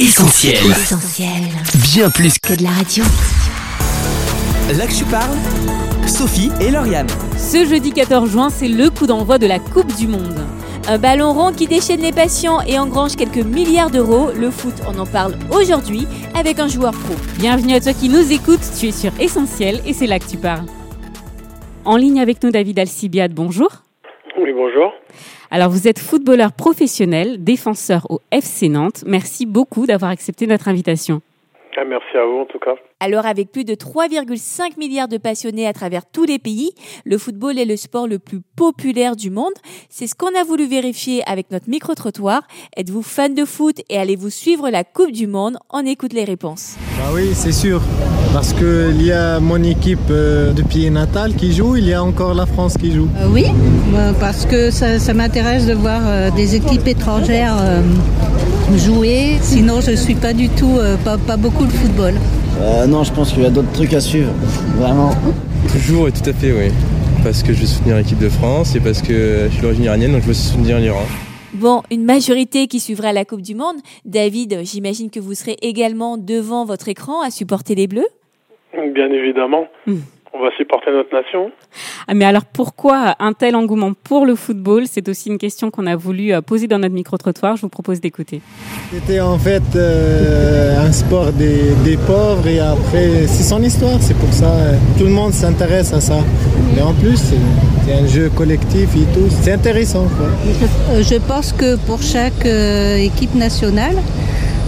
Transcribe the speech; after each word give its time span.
Essentiel. 0.00 0.56
Essentiel. 0.70 1.28
Bien 1.92 2.08
plus 2.08 2.38
que 2.38 2.54
Que 2.54 2.58
de 2.58 2.62
la 2.62 2.70
radio. 2.70 3.04
là 4.74 4.86
que 4.86 4.94
tu 4.94 5.04
parles. 5.04 5.36
Sophie 6.06 6.50
et 6.58 6.70
Lauriane. 6.70 7.06
Ce 7.36 7.66
jeudi 7.68 7.92
14 7.92 8.30
juin, 8.30 8.48
c'est 8.48 8.68
le 8.68 8.88
coup 8.88 9.06
d'envoi 9.06 9.36
de 9.36 9.46
la 9.46 9.58
Coupe 9.58 9.94
du 9.96 10.08
Monde. 10.08 10.40
Un 10.88 10.96
ballon 10.96 11.34
rond 11.34 11.52
qui 11.52 11.66
déchaîne 11.66 12.00
les 12.00 12.12
patients 12.12 12.62
et 12.62 12.78
engrange 12.78 13.14
quelques 13.14 13.44
milliards 13.44 13.90
d'euros. 13.90 14.30
Le 14.34 14.50
foot, 14.50 14.72
on 14.88 14.98
en 14.98 15.04
parle 15.04 15.36
aujourd'hui 15.50 16.06
avec 16.34 16.58
un 16.60 16.68
joueur 16.68 16.92
pro. 16.92 17.14
Bienvenue 17.38 17.74
à 17.74 17.80
toi 17.82 17.92
qui 17.92 18.08
nous 18.08 18.32
écoutes. 18.32 18.60
Tu 18.78 18.86
es 18.88 18.92
sur 18.92 19.12
Essentiel 19.20 19.82
et 19.84 19.92
c'est 19.92 20.06
là 20.06 20.18
que 20.18 20.26
tu 20.30 20.38
parles. 20.38 20.64
En 21.84 21.98
ligne 21.98 22.20
avec 22.20 22.42
nous, 22.42 22.50
David 22.50 22.78
Alcibiade. 22.78 23.34
Bonjour. 23.34 23.68
Oui, 24.42 24.52
bonjour. 24.54 24.94
Alors, 25.50 25.68
vous 25.68 25.86
êtes 25.86 25.98
footballeur 25.98 26.52
professionnel, 26.52 27.44
défenseur 27.44 28.10
au 28.10 28.20
FC 28.30 28.70
Nantes. 28.70 29.04
Merci 29.06 29.44
beaucoup 29.44 29.86
d'avoir 29.86 30.10
accepté 30.10 30.46
notre 30.46 30.68
invitation. 30.68 31.20
Ah, 31.76 31.84
merci 31.88 32.16
à 32.16 32.24
vous 32.26 32.40
en 32.40 32.44
tout 32.44 32.58
cas. 32.58 32.74
Alors 33.00 33.24
avec 33.24 33.50
plus 33.50 33.64
de 33.64 33.74
3,5 33.74 34.78
milliards 34.78 35.08
de 35.08 35.16
passionnés 35.16 35.66
à 35.66 35.72
travers 35.72 36.02
tous 36.04 36.24
les 36.24 36.38
pays, 36.38 36.72
le 37.04 37.16
football 37.16 37.58
est 37.58 37.64
le 37.64 37.76
sport 37.76 38.06
le 38.06 38.18
plus 38.18 38.40
populaire 38.56 39.16
du 39.16 39.30
monde. 39.30 39.52
C'est 39.88 40.06
ce 40.06 40.14
qu'on 40.14 40.38
a 40.38 40.44
voulu 40.44 40.66
vérifier 40.66 41.22
avec 41.26 41.50
notre 41.50 41.70
micro-trottoir. 41.70 42.42
Êtes-vous 42.76 43.02
fan 43.02 43.34
de 43.34 43.44
foot 43.44 43.80
et 43.88 43.96
allez-vous 43.96 44.30
suivre 44.30 44.68
la 44.68 44.84
Coupe 44.84 45.12
du 45.12 45.26
Monde? 45.26 45.56
On 45.70 45.86
écoute 45.86 46.12
les 46.12 46.24
réponses. 46.24 46.76
Bah 46.98 47.10
oui, 47.14 47.30
c'est 47.32 47.52
sûr. 47.52 47.80
Parce 48.32 48.52
qu'il 48.52 49.02
y 49.02 49.12
a 49.12 49.40
mon 49.40 49.62
équipe 49.62 49.98
euh, 50.10 50.52
de 50.52 50.62
pied 50.62 50.90
natal 50.90 51.34
qui 51.34 51.52
joue, 51.52 51.76
il 51.76 51.88
y 51.88 51.94
a 51.94 52.02
encore 52.02 52.34
la 52.34 52.46
France 52.46 52.76
qui 52.76 52.92
joue. 52.92 53.08
Euh, 53.18 53.26
oui, 53.32 53.46
euh, 53.94 54.12
parce 54.20 54.46
que 54.46 54.70
ça, 54.70 54.98
ça 54.98 55.14
m'intéresse 55.14 55.66
de 55.66 55.74
voir 55.74 56.30
des 56.32 56.54
équipes 56.54 56.86
étrangères 56.86 57.56
euh, 57.58 57.82
jouer. 58.76 59.38
Sinon, 59.40 59.80
je 59.80 59.92
suis 59.92 60.14
pas 60.14 60.32
du 60.32 60.48
tout, 60.48 60.76
euh, 60.78 60.96
pas, 61.04 61.18
pas 61.18 61.36
beaucoup 61.36 61.64
le 61.64 61.70
football. 61.70 62.14
Euh, 62.60 62.86
non, 62.86 63.04
je 63.04 63.12
pense 63.12 63.32
qu'il 63.32 63.42
y 63.42 63.46
a 63.46 63.50
d'autres 63.50 63.72
trucs 63.72 63.92
à 63.92 64.00
suivre. 64.00 64.32
Vraiment. 64.76 65.10
Toujours 65.72 66.08
et 66.08 66.12
tout 66.12 66.28
à 66.28 66.32
fait, 66.32 66.52
oui. 66.52 66.72
Parce 67.22 67.42
que 67.42 67.52
je 67.52 67.60
veux 67.60 67.66
soutenir 67.66 67.96
l'équipe 67.96 68.18
de 68.18 68.28
France 68.28 68.74
et 68.74 68.80
parce 68.80 69.02
que 69.02 69.46
je 69.48 69.52
suis 69.52 69.62
d'origine 69.62 69.84
iranienne, 69.84 70.12
donc 70.12 70.22
je 70.22 70.28
veux 70.28 70.34
soutenir 70.34 70.78
l'Iran. 70.78 71.04
Bon, 71.52 71.82
une 71.90 72.04
majorité 72.04 72.66
qui 72.66 72.80
suivra 72.80 73.12
la 73.12 73.24
Coupe 73.24 73.42
du 73.42 73.54
Monde. 73.54 73.76
David, 74.04 74.60
j'imagine 74.62 75.10
que 75.10 75.20
vous 75.20 75.34
serez 75.34 75.56
également 75.62 76.16
devant 76.16 76.64
votre 76.64 76.88
écran 76.88 77.20
à 77.22 77.30
supporter 77.30 77.74
les 77.74 77.88
Bleus? 77.88 78.06
Bien 78.72 79.10
évidemment. 79.10 79.66
Hmm. 79.86 79.98
On 80.40 80.44
va 80.44 80.50
supporter 80.56 80.90
notre 80.90 81.12
nation. 81.14 81.50
Ah, 82.08 82.14
mais 82.14 82.24
alors 82.24 82.46
pourquoi 82.46 83.14
un 83.18 83.34
tel 83.34 83.54
engouement 83.54 83.92
pour 83.92 84.24
le 84.24 84.34
football? 84.34 84.84
C'est 84.86 85.06
aussi 85.06 85.28
une 85.28 85.36
question 85.36 85.70
qu'on 85.70 85.86
a 85.86 85.96
voulu 85.96 86.32
euh, 86.32 86.40
poser 86.40 86.66
dans 86.66 86.78
notre 86.78 86.94
micro-trottoir. 86.94 87.56
Je 87.56 87.60
vous 87.62 87.68
propose 87.68 88.00
d'écouter. 88.00 88.40
C'était 88.90 89.20
en 89.20 89.36
fait 89.38 89.62
euh, 89.76 90.80
un 90.86 90.92
sport 90.92 91.30
des, 91.32 91.74
des 91.84 91.98
pauvres 91.98 92.46
et 92.48 92.58
après, 92.58 93.26
c'est 93.26 93.42
son 93.42 93.62
histoire, 93.62 93.98
c'est 94.00 94.16
pour 94.16 94.32
ça. 94.32 94.46
euh, 94.50 94.76
tout 94.96 95.04
le 95.04 95.10
monde 95.10 95.34
s'intéresse 95.34 95.92
à 95.92 96.00
ça. 96.00 96.20
Et 96.78 96.80
en 96.80 96.94
plus, 96.94 97.18
c'est 97.18 97.92
un 97.92 98.06
jeu 98.06 98.30
collectif 98.30 98.88
et 98.96 99.04
tout. 99.14 99.28
C'est 99.42 99.52
intéressant. 99.52 100.06
Quoi. 100.16 100.28
Je, 100.46 100.94
euh, 100.94 101.02
je 101.02 101.16
pense 101.16 101.52
que 101.52 101.76
pour 101.86 102.00
chaque 102.00 102.46
euh, 102.46 102.96
équipe 102.96 103.34
nationale, 103.34 103.96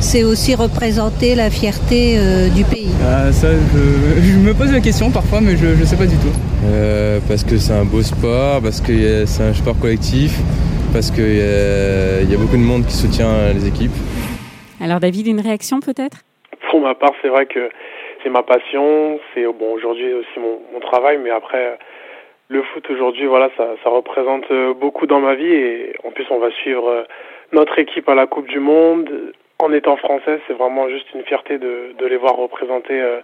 c'est 0.03 0.25
aussi 0.25 0.55
représenter 0.55 1.34
la 1.34 1.48
fierté 1.50 2.19
euh, 2.19 2.48
du 2.48 2.64
pays. 2.64 2.91
Ah, 3.06 3.31
ça, 3.33 3.48
je, 3.53 4.20
je 4.27 4.36
me 4.39 4.53
pose 4.53 4.72
la 4.72 4.81
question 4.81 5.11
parfois, 5.11 5.41
mais 5.41 5.56
je 5.56 5.67
ne 5.81 5.84
sais 5.84 5.97
pas 5.97 6.06
du 6.06 6.17
tout. 6.17 6.34
Euh, 6.67 7.19
parce 7.28 7.44
que 7.44 7.56
c'est 7.56 7.72
un 7.72 7.84
beau 7.84 8.03
sport, 8.03 8.61
parce 8.62 8.81
que 8.81 9.25
c'est 9.27 9.42
un 9.44 9.55
sport 9.55 9.78
collectif, 9.81 10.33
parce 10.92 11.11
qu'il 11.11 11.36
y, 11.36 11.41
a- 11.41 12.22
y 12.22 12.34
a 12.34 12.39
beaucoup 12.39 12.56
de 12.56 12.62
monde 12.70 12.84
qui 12.86 12.94
soutient 12.94 13.53
les 13.55 13.67
équipes. 13.67 13.94
Alors 14.81 14.98
David, 15.00 15.27
une 15.28 15.41
réaction 15.41 15.81
peut-être? 15.81 16.19
Pour 16.70 16.81
ma 16.81 16.94
part, 16.94 17.12
c'est 17.22 17.28
vrai 17.28 17.47
que 17.47 17.70
c'est 18.22 18.31
ma 18.31 18.42
passion. 18.42 19.19
C'est 19.34 19.44
bon 19.44 19.72
aujourd'hui 19.75 20.12
aussi 20.14 20.37
mon, 20.39 20.59
mon 20.75 20.81
travail, 20.81 21.19
mais 21.22 21.31
après 21.31 21.78
le 22.48 22.62
foot 22.75 22.84
aujourd'hui, 22.91 23.27
voilà, 23.27 23.48
ça, 23.56 23.65
ça 23.82 23.88
représente 23.91 24.44
euh, 24.50 24.75
beaucoup 24.75 25.06
dans 25.06 25.21
ma 25.21 25.34
vie 25.37 25.47
et 25.53 25.94
en 26.04 26.10
plus 26.10 26.27
on 26.31 26.38
va 26.38 26.50
suivre 26.50 27.06
notre 27.53 27.78
équipe 27.78 28.09
à 28.09 28.15
la 28.15 28.27
Coupe 28.27 28.48
du 28.48 28.59
Monde. 28.60 29.09
En 29.72 29.75
étant 29.75 29.97
français, 29.97 30.38
c'est 30.47 30.53
vraiment 30.53 30.87
juste 30.91 31.06
une 31.15 31.22
fierté 31.22 31.56
de, 31.56 31.94
de 31.99 32.06
les 32.06 32.19
voir 32.19 32.37
représenter 32.37 33.00
euh, 33.00 33.21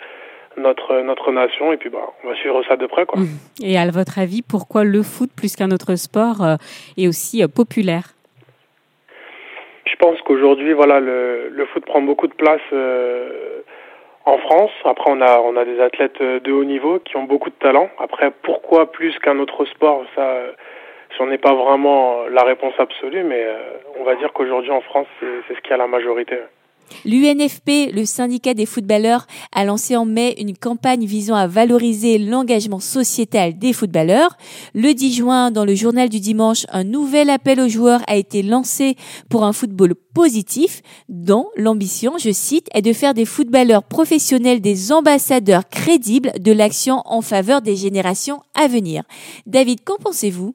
notre 0.57 1.03
notre 1.03 1.31
nation 1.31 1.75
et 1.75 1.77
puis 1.77 1.91
bah 1.91 1.99
on 2.25 2.29
va 2.29 2.35
suivre 2.37 2.63
ça 2.67 2.77
de 2.77 2.87
près 2.87 3.05
quoi. 3.05 3.21
Et 3.63 3.77
à 3.77 3.85
votre 3.91 4.19
avis, 4.19 4.41
pourquoi 4.41 4.83
le 4.83 5.03
foot, 5.03 5.29
plus 5.37 5.57
qu'un 5.57 5.71
autre 5.73 5.95
sport, 5.97 6.43
euh, 6.43 6.57
est 6.97 7.07
aussi 7.07 7.43
euh, 7.43 7.49
populaire? 7.49 8.15
Je 9.85 9.95
pense 9.97 10.19
qu'aujourd'hui, 10.23 10.73
voilà, 10.73 11.01
le, 11.01 11.51
le 11.51 11.67
foot 11.67 11.85
prend 11.85 12.01
beaucoup 12.01 12.29
de 12.29 12.33
place 12.33 12.63
en 14.25 14.39
France. 14.39 14.71
Après, 14.85 15.11
on 15.11 15.21
a, 15.21 15.41
on 15.41 15.55
a 15.55 15.67
des 15.67 15.81
athlètes 15.81 16.23
de 16.23 16.51
haut 16.51 16.65
niveau 16.65 16.99
qui 17.01 17.19
ont 17.19 17.25
beaucoup 17.25 17.51
de 17.51 17.57
talent. 17.57 17.91
Après, 17.99 18.31
pourquoi 18.43 18.91
plus 18.91 19.19
qu'un 19.19 19.39
autre 19.39 19.67
sport? 19.67 20.05
Ça, 20.15 20.35
euh, 21.11 21.15
j'en 21.19 21.31
ai 21.31 21.39
pas 21.39 21.55
vraiment 21.55 22.25
la 22.31 22.45
réponse 22.45 22.75
absolue, 22.79 23.25
mais 23.25 23.43
euh, 23.43 23.59
on 23.99 24.05
va 24.05 24.17
dire 24.17 24.33
qu'aujourd'hui 24.33 24.71
en 24.71 24.81
France, 24.81 25.07
c'est 25.21 25.55
ce 25.55 25.61
qui 25.61 25.73
a 25.73 25.77
la 25.77 25.87
majorité. 25.87 26.39
L'UNFP, 27.05 27.93
le 27.93 28.05
syndicat 28.05 28.55
des 28.55 28.67
footballeurs, 28.67 29.27
a 29.53 29.65
lancé 29.65 29.97
en 29.97 30.05
mai 30.05 30.35
une 30.39 30.57
campagne 30.57 31.05
visant 31.05 31.35
à 31.35 31.47
valoriser 31.47 32.19
l'engagement 32.19 32.81
sociétal 32.81 33.59
des 33.59 33.73
footballeurs. 33.73 34.37
Le 34.75 34.93
10 34.95 35.15
juin, 35.15 35.51
dans 35.51 35.65
le 35.65 35.75
journal 35.75 36.09
du 36.09 36.21
dimanche, 36.21 36.65
un 36.71 36.85
nouvel 36.85 37.31
appel 37.31 37.61
aux 37.61 37.69
joueurs 37.69 38.01
a 38.07 38.17
été 38.17 38.43
lancé 38.43 38.97
pour 39.31 39.45
un 39.45 39.53
football 39.53 39.95
positif, 40.15 40.83
dont 41.09 41.51
l'ambition, 41.57 42.19
je 42.19 42.31
cite, 42.31 42.69
est 42.75 42.83
de 42.83 42.93
faire 42.93 43.15
des 43.15 43.25
footballeurs 43.25 43.85
professionnels 43.85 44.61
des 44.61 44.93
ambassadeurs 44.93 45.69
crédibles 45.69 46.33
de 46.41 46.53
l'action 46.53 47.03
en 47.05 47.21
faveur 47.21 47.63
des 47.63 47.77
générations 47.77 48.41
à 48.55 48.67
venir. 48.67 49.03
David, 49.47 49.85
qu'en 49.85 49.97
pensez-vous? 49.97 50.55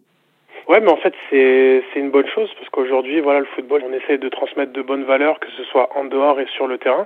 Ouais, 0.67 0.79
mais 0.79 0.91
en 0.91 0.97
fait, 0.97 1.13
c'est 1.29 1.99
une 1.99 2.09
bonne 2.09 2.27
chose 2.27 2.49
parce 2.57 2.69
qu'aujourd'hui, 2.69 3.19
voilà, 3.19 3.39
le 3.39 3.45
football, 3.47 3.83
on 3.85 3.93
essaie 3.93 4.17
de 4.17 4.29
transmettre 4.29 4.71
de 4.71 4.81
bonnes 4.81 5.03
valeurs, 5.03 5.39
que 5.39 5.51
ce 5.57 5.63
soit 5.65 5.89
en 5.95 6.05
dehors 6.05 6.39
et 6.39 6.47
sur 6.55 6.67
le 6.67 6.77
terrain. 6.77 7.05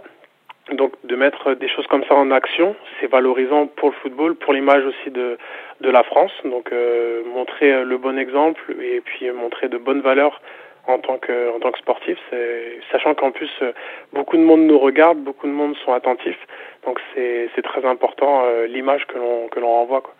Donc, 0.74 0.94
de 1.06 1.16
mettre 1.16 1.54
des 1.54 1.70
choses 1.70 1.88
comme 1.88 2.04
ça 2.04 2.16
en 2.16 2.30
action, 2.30 2.76
c'est 3.00 3.08
valorisant 3.10 3.68
pour 3.68 3.90
le 3.90 3.96
football, 3.96 4.36
pour 4.36 4.54
l'image 4.54 4.86
aussi 4.86 5.12
de 5.12 5.38
de 5.80 5.90
la 5.90 6.04
France. 6.04 6.32
Donc, 6.44 6.72
euh, 6.72 7.24
montrer 7.34 7.84
le 7.84 7.98
bon 7.98 8.18
exemple 8.18 8.76
et 8.82 9.02
puis 9.02 9.32
montrer 9.32 9.70
de 9.70 9.78
bonnes 9.78 10.02
valeurs 10.02 10.42
en 10.86 11.00
tant 11.00 11.18
que 11.18 11.56
en 11.56 11.60
tant 11.60 11.72
que 11.72 11.80
sportif, 11.80 12.18
sachant 12.92 13.16
qu'en 13.16 13.32
plus 13.32 13.52
beaucoup 14.14 14.38
de 14.38 14.42
monde 14.42 14.62
nous 14.62 14.78
regarde, 14.80 15.20
beaucoup 15.20 15.48
de 15.48 15.54
monde 15.54 15.76
sont 15.86 15.94
attentifs. 15.94 16.46
Donc, 16.86 17.00
c'est 17.14 17.50
c'est 17.56 17.62
très 17.62 17.86
important 17.86 18.44
euh, 18.46 18.68
l'image 18.68 19.06
que 19.08 19.18
l'on 19.18 19.48
que 19.48 19.60
l'on 19.60 19.72
renvoie. 19.72 20.02
Quoi. 20.02 20.14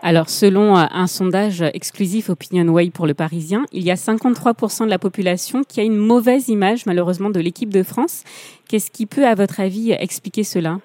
Alors, 0.00 0.28
selon 0.28 0.76
euh, 0.76 0.84
un 0.92 1.08
sondage 1.08 1.62
exclusif 1.74 2.30
OpinionWay 2.30 2.90
pour 2.94 3.06
le 3.06 3.14
Parisien, 3.14 3.64
il 3.72 3.84
y 3.84 3.90
a 3.90 3.94
53% 3.94 4.84
de 4.84 4.90
la 4.90 4.98
population 4.98 5.62
qui 5.68 5.80
a 5.80 5.82
une 5.82 5.96
mauvaise 5.96 6.48
image, 6.48 6.86
malheureusement, 6.86 7.30
de 7.30 7.40
l'équipe 7.40 7.70
de 7.70 7.82
France. 7.82 8.22
Qu'est-ce 8.70 8.92
qui 8.92 9.06
peut, 9.06 9.26
à 9.26 9.34
votre 9.34 9.60
avis, 9.60 9.90
expliquer 9.90 10.44
cela? 10.44 10.76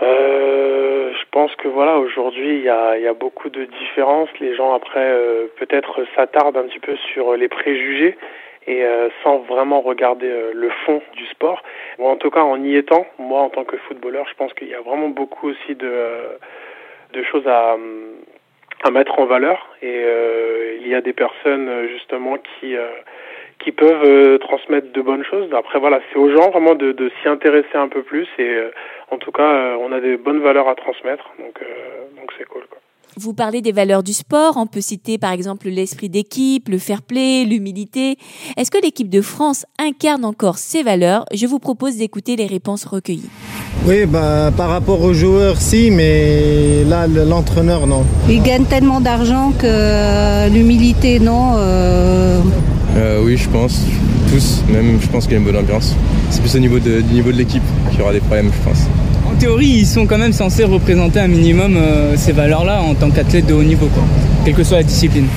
Euh, 0.00 1.10
je 1.12 1.24
pense 1.32 1.54
que 1.56 1.66
voilà, 1.66 1.98
aujourd'hui, 1.98 2.58
il 2.58 2.62
y 2.62 2.68
a, 2.68 3.14
beaucoup 3.14 3.50
de 3.50 3.64
différences. 3.64 4.28
Les 4.38 4.54
gens 4.54 4.72
après 4.72 5.10
euh, 5.10 5.46
peut-être 5.58 6.04
s'attardent 6.14 6.56
un 6.56 6.62
petit 6.62 6.78
peu 6.78 6.96
sur 7.12 7.34
les 7.34 7.48
préjugés 7.48 8.16
et 8.66 8.84
sans 9.24 9.38
vraiment 9.38 9.80
regarder 9.80 10.30
le 10.52 10.70
fond 10.84 11.02
du 11.16 11.26
sport. 11.26 11.60
En 11.98 12.16
tout 12.16 12.30
cas, 12.30 12.42
en 12.42 12.62
y 12.62 12.76
étant, 12.76 13.04
moi 13.18 13.40
en 13.40 13.48
tant 13.48 13.64
que 13.64 13.76
footballeur, 13.78 14.26
je 14.28 14.34
pense 14.34 14.52
qu'il 14.52 14.68
y 14.68 14.74
a 14.74 14.80
vraiment 14.80 15.08
beaucoup 15.08 15.48
aussi 15.48 15.74
de, 15.74 15.88
de 17.12 17.22
choses 17.22 17.46
à, 17.46 17.76
à 18.82 18.90
mettre 18.90 19.18
en 19.18 19.26
valeur 19.26 19.68
et 19.82 20.02
euh, 20.04 20.78
il 20.80 20.88
y 20.88 20.94
a 20.94 21.00
des 21.00 21.12
personnes 21.12 21.68
euh, 21.68 21.88
justement 21.88 22.36
qui 22.38 22.76
euh, 22.76 22.88
qui 23.58 23.72
peuvent 23.72 24.04
euh, 24.04 24.38
transmettre 24.38 24.90
de 24.92 25.02
bonnes 25.02 25.24
choses. 25.24 25.52
Après 25.52 25.78
voilà, 25.78 26.00
c'est 26.10 26.18
aux 26.18 26.30
gens 26.30 26.50
vraiment 26.50 26.74
de, 26.74 26.92
de 26.92 27.10
s'y 27.20 27.28
intéresser 27.28 27.74
un 27.74 27.88
peu 27.88 28.02
plus 28.02 28.26
et 28.38 28.48
euh, 28.48 28.70
en 29.10 29.18
tout 29.18 29.32
cas, 29.32 29.76
on 29.80 29.92
a 29.92 30.00
des 30.00 30.16
bonnes 30.16 30.40
valeurs 30.40 30.68
à 30.68 30.74
transmettre, 30.76 31.30
donc 31.38 31.58
donc 32.16 32.32
c'est 32.38 32.44
cool. 32.44 32.62
Quoi. 32.70 32.78
Vous 33.16 33.34
parlez 33.34 33.60
des 33.60 33.72
valeurs 33.72 34.02
du 34.02 34.12
sport. 34.12 34.54
On 34.56 34.66
peut 34.66 34.80
citer, 34.80 35.18
par 35.18 35.32
exemple, 35.32 35.68
l'esprit 35.68 36.08
d'équipe, 36.08 36.68
le 36.68 36.78
fair 36.78 37.02
play, 37.02 37.44
l'humilité. 37.44 38.16
Est-ce 38.56 38.70
que 38.70 38.78
l'équipe 38.82 39.08
de 39.10 39.20
France 39.20 39.66
incarne 39.78 40.24
encore 40.24 40.58
ces 40.58 40.82
valeurs? 40.82 41.24
Je 41.34 41.46
vous 41.46 41.58
propose 41.58 41.96
d'écouter 41.96 42.36
les 42.36 42.46
réponses 42.46 42.84
recueillies. 42.84 43.28
Oui, 43.86 44.06
bah, 44.06 44.50
par 44.56 44.68
rapport 44.70 45.00
aux 45.02 45.12
joueurs, 45.12 45.60
si, 45.60 45.90
mais 45.90 46.84
là, 46.84 47.06
le- 47.06 47.24
l'entraîneur, 47.24 47.86
non. 47.86 48.04
Ils 48.28 48.42
gagnent 48.42 48.64
tellement 48.64 49.00
d'argent 49.00 49.52
que 49.58 49.66
euh, 49.66 50.48
l'humilité, 50.48 51.18
non. 51.18 51.54
euh, 51.56 52.40
Euh, 52.96 53.22
oui, 53.24 53.36
je 53.36 53.48
pense. 53.48 53.82
Tous, 54.30 54.62
même, 54.68 54.98
je 55.00 55.08
pense 55.08 55.24
qu'il 55.24 55.32
y 55.32 55.36
a 55.36 55.38
une 55.38 55.44
bonne 55.44 55.56
ambiance. 55.56 55.94
C'est 56.30 56.40
plus 56.40 56.54
au 56.54 56.58
niveau 56.60 56.78
de, 56.78 57.00
du 57.00 57.14
niveau 57.14 57.32
de 57.32 57.36
l'équipe 57.36 57.62
qu'il 57.90 57.98
y 57.98 58.02
aura 58.02 58.12
des 58.12 58.20
problèmes, 58.20 58.50
je 58.52 58.68
pense. 58.68 58.78
En 59.40 59.42
théorie, 59.42 59.80
ils 59.80 59.86
sont 59.86 60.06
quand 60.06 60.18
même 60.18 60.32
censés 60.32 60.64
représenter 60.64 61.18
un 61.18 61.26
minimum 61.26 61.74
euh, 61.74 62.14
ces 62.14 62.30
valeurs-là 62.30 62.82
en 62.82 62.92
tant 62.92 63.08
qu'athlète 63.08 63.46
de 63.46 63.54
haut 63.54 63.62
niveau, 63.62 63.86
quoi. 63.86 64.02
quelle 64.44 64.54
que 64.54 64.62
soit 64.62 64.76
la 64.76 64.82
discipline. 64.82 65.28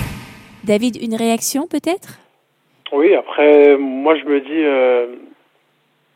David, 0.66 1.02
une 1.02 1.16
réaction 1.16 1.68
peut-être? 1.68 2.20
Oui, 2.92 3.16
après, 3.16 3.78
moi 3.78 4.18
je 4.18 4.26
me 4.26 4.42
dis, 4.42 4.50
euh, 4.52 5.06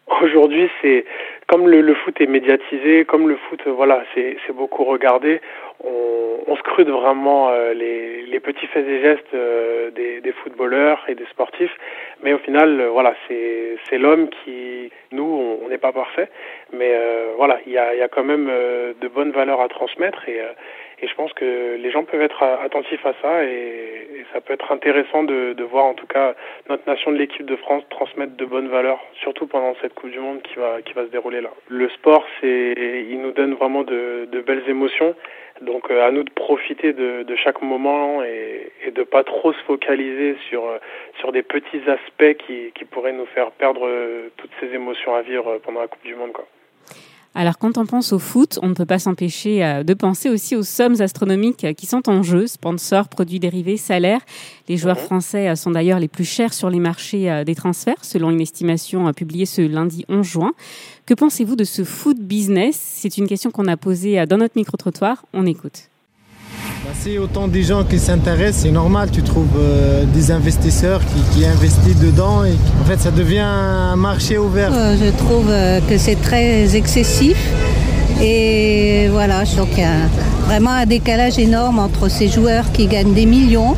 aujourd'hui, 0.22 0.68
c'est 0.82 1.06
comme 1.48 1.68
le, 1.68 1.82
le, 1.82 1.96
foot 1.96 2.20
est 2.20 2.28
médiatisé, 2.28 3.06
comme 3.06 3.28
le 3.28 3.38
foot, 3.38 3.62
voilà, 3.68 4.04
c'est 4.14 4.38
beaucoup 4.54 4.84
regardé. 4.84 5.42
On, 5.84 6.28
on 6.48 6.56
scrute 6.56 6.90
vraiment 6.90 7.50
euh, 7.50 7.74
les, 7.74 8.24
les, 8.26 8.40
petits 8.40 8.68
faits 8.68 8.88
et 8.88 9.02
gestes 9.02 9.34
euh, 9.34 9.92
des, 9.92 10.22
des, 10.22 10.32
footballeurs 10.32 11.04
et 11.08 11.16
des 11.16 11.26
sportifs, 11.26 11.76
mais 12.24 12.34
au 12.34 12.38
final, 12.40 12.80
euh, 12.80 12.90
voilà, 12.90 13.14
c'est 13.28 13.98
l'homme 13.98 14.30
qui, 14.30 14.92
nous, 15.12 15.60
on 15.64 15.68
n'est 15.70 15.78
pas 15.78 15.92
parfait, 15.92 16.30
mais 16.74 16.94
voilà, 17.38 17.60
il 17.66 17.74
y 17.74 17.78
a, 17.78 17.96
y 17.96 18.02
a 18.02 18.08
quand 18.08 18.24
même 18.24 18.48
de 18.48 19.08
bonnes 19.08 19.32
valeurs 19.32 19.62
à 19.62 19.68
transmettre 19.70 20.28
et 20.28 20.42
et 21.00 21.08
je 21.08 21.14
pense 21.16 21.32
que 21.34 21.76
les 21.76 21.92
gens 21.92 22.04
peuvent 22.04 22.22
être 22.22 22.42
attentifs 22.42 23.06
à 23.06 23.14
ça 23.22 23.44
et, 23.44 23.94
ça 24.34 24.42
peut 24.42 24.54
être 24.54 24.74
intéressant 24.74 25.24
de, 25.24 25.56
voir 25.64 25.86
en 25.86 25.94
tout 25.94 26.06
cas 26.06 26.36
notre 26.70 26.88
nation 26.88 27.12
de 27.12 27.18
l'équipe 27.18 27.46
de 27.46 27.56
France 27.56 27.84
transmettre 27.90 28.36
de 28.36 28.46
bonnes 28.46 28.68
valeurs, 28.68 29.00
surtout 29.22 29.48
pendant 29.48 29.74
cette 29.82 29.94
Coupe 29.94 30.12
du 30.12 30.20
Monde 30.20 30.42
qui 30.42 30.56
va, 30.56 30.82
qui 30.82 30.92
va 30.94 31.06
se 31.06 31.10
dérouler 31.10 31.40
là. 31.40 31.50
Le 31.70 31.88
sport, 31.90 32.26
c'est, 32.42 32.74
il 33.10 33.22
nous 33.22 33.32
donne 33.32 33.54
vraiment 33.54 33.84
de, 33.84 34.28
belles 34.46 34.68
émotions. 34.68 35.16
Donc 35.62 35.90
euh, 35.90 36.06
à 36.06 36.12
nous 36.12 36.24
de 36.24 36.30
profiter 36.30 36.94
de, 36.94 37.36
chaque 37.36 37.62
moment 37.62 38.22
et, 38.24 38.72
et 38.86 38.92
de 38.92 39.04
pas 39.04 39.24
trop 39.24 39.54
se 39.54 39.64
focaliser 39.64 40.36
sur 40.50 40.64
sur 41.20 41.32
des 41.32 41.42
petits 41.42 41.82
aspects 41.88 42.38
qui, 42.46 42.72
qui 42.74 42.86
pourraient 42.86 43.14
nous 43.14 43.26
faire 43.28 43.52
perdre 43.52 43.88
euh, 43.88 44.30
toutes 44.38 44.52
ces 44.60 44.74
émotions 44.74 45.16
à 45.16 45.22
vivre 45.22 45.60
pendant 45.64 45.82
la 45.82 45.88
Coupe 45.88 46.04
du 46.04 46.16
Monde 46.16 46.34
quoi. 46.34 46.46
Alors 47.40 47.60
quand 47.60 47.78
on 47.78 47.86
pense 47.86 48.14
au 48.14 48.18
foot, 48.18 48.58
on 48.64 48.70
ne 48.70 48.74
peut 48.74 48.88
pas 48.88 48.98
s'empêcher 48.98 49.64
euh, 49.64 49.84
de 49.84 49.94
penser 49.94 50.28
aussi 50.28 50.56
aux 50.56 50.64
sommes 50.64 51.00
astronomiques 51.02 51.68
qui 51.76 51.86
sont 51.86 52.10
en 52.10 52.24
jeu, 52.24 52.48
sponsors, 52.48 53.10
produits 53.10 53.40
dérivés, 53.40 53.78
salaires. 53.78 54.22
Les 54.68 54.76
joueurs 54.76 54.98
mhm. 54.98 55.04
français 55.04 55.50
euh, 55.50 55.56
sont 55.56 55.70
d'ailleurs 55.70 56.00
les 56.00 56.08
plus 56.08 56.26
chers 56.26 56.52
sur 56.52 56.72
les 56.72 56.80
marchés 56.80 57.30
euh, 57.30 57.44
des 57.44 57.54
transferts, 57.54 58.04
selon 58.04 58.32
une 58.32 58.42
estimation 58.42 59.14
publiée 59.14 59.46
ce 59.46 59.62
lundi 59.62 60.04
11 60.10 60.26
juin. 60.26 60.54
Que 61.06 61.14
pensez-vous 61.14 61.56
de 61.56 61.64
ce 61.64 61.84
foot 61.84 62.18
business? 62.18 62.76
C'est 62.76 63.20
une 63.20 63.28
question 63.28 63.52
qu'on 63.52 63.68
a 63.68 63.78
posée 63.78 64.26
dans 64.26 64.38
notre 64.38 64.58
micro-trottoir. 64.58 65.24
On 65.32 65.46
écoute. 65.46 65.92
Bah, 66.88 66.94
c'est 66.98 67.18
autant 67.18 67.50
des 67.50 67.64
gens 67.64 67.84
qui 67.84 68.00
s'intéressent, 68.00 68.62
c'est 68.62 68.72
normal, 68.72 69.10
tu 69.12 69.22
trouves 69.22 69.58
euh, 69.58 70.06
des 70.06 70.32
investisseurs 70.32 71.02
qui, 71.34 71.46
investissent 71.46 72.00
dedans 72.00 72.46
et 72.46 72.54
en 72.82 72.86
fait 72.86 72.98
ça 72.98 73.12
devient 73.12 73.44
un 73.44 73.98
marché 73.98 74.38
ouvert. 74.38 74.72
Euh, 74.74 74.96
je 74.98 75.10
trouve 75.18 75.48
euh, 75.50 75.82
que 75.82 75.98
c'est 75.98 76.16
très 76.16 76.78
excessif 76.78 77.36
et 78.22 79.10
voilà, 79.12 79.44
je 79.44 79.58
trouve 79.58 79.70
qu'il 79.72 79.80
y 79.80 79.86
a 79.86 80.08
vraiment 80.46 80.70
un 80.70 80.86
décalage 80.86 81.38
énorme 81.38 81.80
entre 81.80 82.08
ces 82.08 82.30
joueurs 82.30 82.72
qui 82.72 82.88
gagnent 82.88 83.14
des 83.14 83.26
millions 83.26 83.76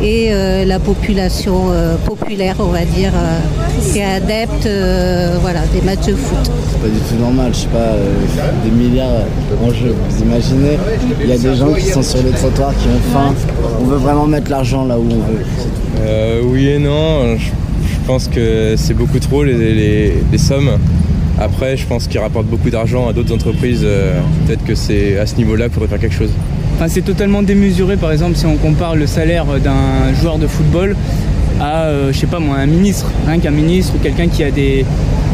et 0.00 0.28
euh, 0.30 0.64
la 0.64 0.78
population 0.78 1.70
euh, 1.70 1.96
populaire, 1.96 2.56
on 2.58 2.68
va 2.68 2.84
dire, 2.84 3.12
euh, 3.14 3.38
qui 3.92 3.98
est 3.98 4.04
adepte 4.04 4.68
voilà, 5.40 5.60
des 5.72 5.80
matchs 5.82 6.06
de 6.06 6.14
foot. 6.14 6.50
C'est 6.70 6.80
pas 6.80 6.88
du 6.88 7.00
tout 7.00 7.20
normal, 7.20 7.52
je 7.52 7.58
sais 7.60 7.68
pas, 7.68 7.94
des 8.64 8.70
milliards 8.70 9.26
en 9.62 9.70
jeu. 9.70 9.94
Vous 10.08 10.22
imaginez, 10.22 10.78
il 11.20 11.28
y 11.28 11.32
a 11.32 11.38
des 11.38 11.54
gens 11.56 11.72
qui 11.72 11.86
sont 11.86 12.02
sur 12.02 12.22
les 12.22 12.30
trottoirs, 12.30 12.72
qui 12.76 12.88
ont 12.88 13.12
faim. 13.12 13.34
On 13.80 13.84
veut 13.84 13.98
vraiment 13.98 14.26
mettre 14.26 14.50
l'argent 14.50 14.84
là 14.84 14.98
où 14.98 15.04
on 15.10 15.32
veut. 15.32 16.42
oui 16.44 16.68
et 16.68 16.78
non, 16.78 17.36
je, 17.36 18.06
pense 18.06 18.28
que 18.28 18.74
c'est 18.76 18.94
beaucoup 18.94 19.20
trop 19.20 19.44
les, 19.44 20.12
les, 20.30 20.38
sommes. 20.38 20.70
Après, 21.40 21.76
je 21.76 21.86
pense 21.86 22.08
qu'ils 22.08 22.20
rapportent 22.20 22.46
beaucoup 22.46 22.70
d'argent 22.70 23.08
à 23.08 23.12
d'autres 23.12 23.34
entreprises. 23.34 23.86
Peut-être 24.46 24.64
que 24.64 24.74
c'est 24.74 25.18
à 25.18 25.26
ce 25.26 25.36
niveau-là 25.36 25.68
pour 25.68 25.86
faire 25.86 25.98
quelque 25.98 26.14
chose 26.14 26.32
c'est 26.88 27.04
totalement 27.04 27.42
démesuré, 27.42 27.96
par 27.96 28.12
exemple, 28.12 28.34
si 28.34 28.46
on 28.46 28.56
compare 28.56 28.96
le 28.96 29.06
salaire 29.06 29.46
d'un 29.60 30.12
joueur 30.14 30.38
de 30.38 30.46
football 30.46 30.96
à, 31.60 31.86
euh, 31.86 32.12
je 32.12 32.18
sais 32.18 32.26
pas 32.26 32.40
moi, 32.40 32.56
un 32.56 32.66
ministre, 32.66 33.06
hein, 33.28 33.38
qu'un 33.38 33.50
ministre 33.50 33.94
ou 33.96 34.02
quelqu'un 34.02 34.28
qui 34.28 34.42
a 34.42 34.50
des, 34.50 34.84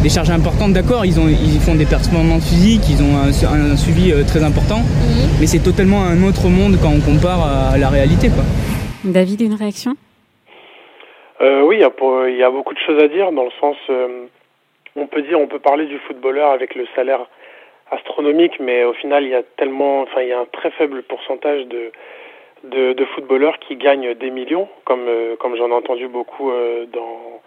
charges 0.08 0.31
importantes, 0.31 0.73
d'accord, 0.73 1.05
ils, 1.05 1.12
ils 1.12 1.61
font 1.61 1.75
des 1.75 1.85
performances 1.85 2.49
physiques, 2.49 2.82
ils 2.88 3.02
ont 3.02 3.17
un, 3.17 3.76
suivi 3.76 4.12
euh, 4.12 4.25
très 4.25 4.43
important, 4.43 4.79
mhm. 4.79 5.40
mais 5.40 5.46
c'est 5.46 5.62
totalement 5.62 6.05
un 6.05 6.23
autre 6.23 6.49
monde 6.49 6.76
quand 6.81 6.90
on 6.90 7.00
compare 7.00 7.73
à, 7.73 7.79
la 7.79 7.88
réalité. 7.88 8.29
Quoi. 8.29 8.44
David, 9.05 9.41
une 9.41 9.55
réaction? 9.55 9.94
Euh, 11.41 11.62
Oui, 11.62 11.76
il 11.76 12.37
y, 12.37 12.43
a 12.43 12.50
beaucoup 12.50 12.75
de 12.75 12.81
choses 12.81 13.02
à 13.02 13.08
dire, 13.08 13.32
dans 13.32 13.44
le 13.44 13.55
sens, 13.61 13.76
on 14.96 15.06
peut 15.06 15.23
dire, 15.23 15.38
on 15.38 15.46
peut 15.46 15.61
parler 15.61 15.87
du 15.87 15.99
footballeur 16.06 16.50
avec 16.50 16.75
le 16.75 16.87
salaire 16.94 17.20
astronomique, 17.90 18.58
mais 18.61 18.85
au 18.85 18.93
final, 18.93 19.25
il 19.25 19.31
y 19.31 19.35
a 19.35 19.43
tellement, 19.56 20.02
enfin, 20.02 20.23
il 20.23 20.29
y 20.29 20.32
a 20.32 20.38
un 20.38 20.46
très 20.46 20.70
faible 20.70 21.02
pourcentage 21.02 21.67
de, 21.67 21.90
de, 22.64 23.05
footballeurs 23.14 23.58
qui 23.58 23.76
gagnent 23.76 24.14
des 24.14 24.31
millions, 24.31 24.69
comme, 24.85 25.06
euh, 25.08 25.37
comme 25.37 25.56
j'en 25.56 25.69
ai 25.69 25.75
entendu 25.75 26.08
beaucoup 26.08 26.50
euh, 26.50 26.87
dans, 26.87 27.40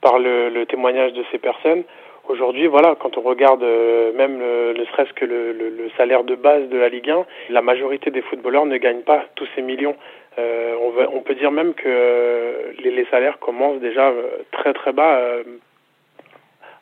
par 0.00 0.18
le, 0.18 0.48
le, 0.48 0.66
témoignage 0.66 1.12
de 1.12 1.24
ces 1.30 1.38
personnes. 1.38 1.84
Aujourd'hui, 2.28 2.66
voilà, 2.66 2.96
quand 2.98 3.16
on 3.18 3.20
regarde 3.20 3.62
euh, 3.62 4.12
même 4.14 4.38
ne 4.38 4.84
serait-ce 4.86 5.12
que 5.12 5.24
le, 5.24 5.52
le, 5.52 5.68
le, 5.68 5.90
salaire 5.96 6.24
de 6.24 6.34
base 6.34 6.68
de 6.68 6.78
la 6.78 6.88
Ligue 6.88 7.10
1, 7.10 7.24
la 7.50 7.62
majorité 7.62 8.10
des 8.10 8.22
footballeurs 8.22 8.66
ne 8.66 8.76
gagnent 8.78 9.02
pas 9.02 9.24
tous 9.36 9.46
ces 9.54 9.62
millions. 9.62 9.94
on, 10.38 10.90
va, 10.90 11.08
on, 11.12 11.20
peut 11.20 11.34
dire 11.34 11.52
même 11.52 11.74
que 11.74 12.72
les, 12.82 12.90
les, 12.90 13.04
salaires 13.06 13.38
commencent 13.38 13.80
déjà 13.80 14.12
très 14.50 14.72
très 14.72 14.92
bas, 14.92 15.20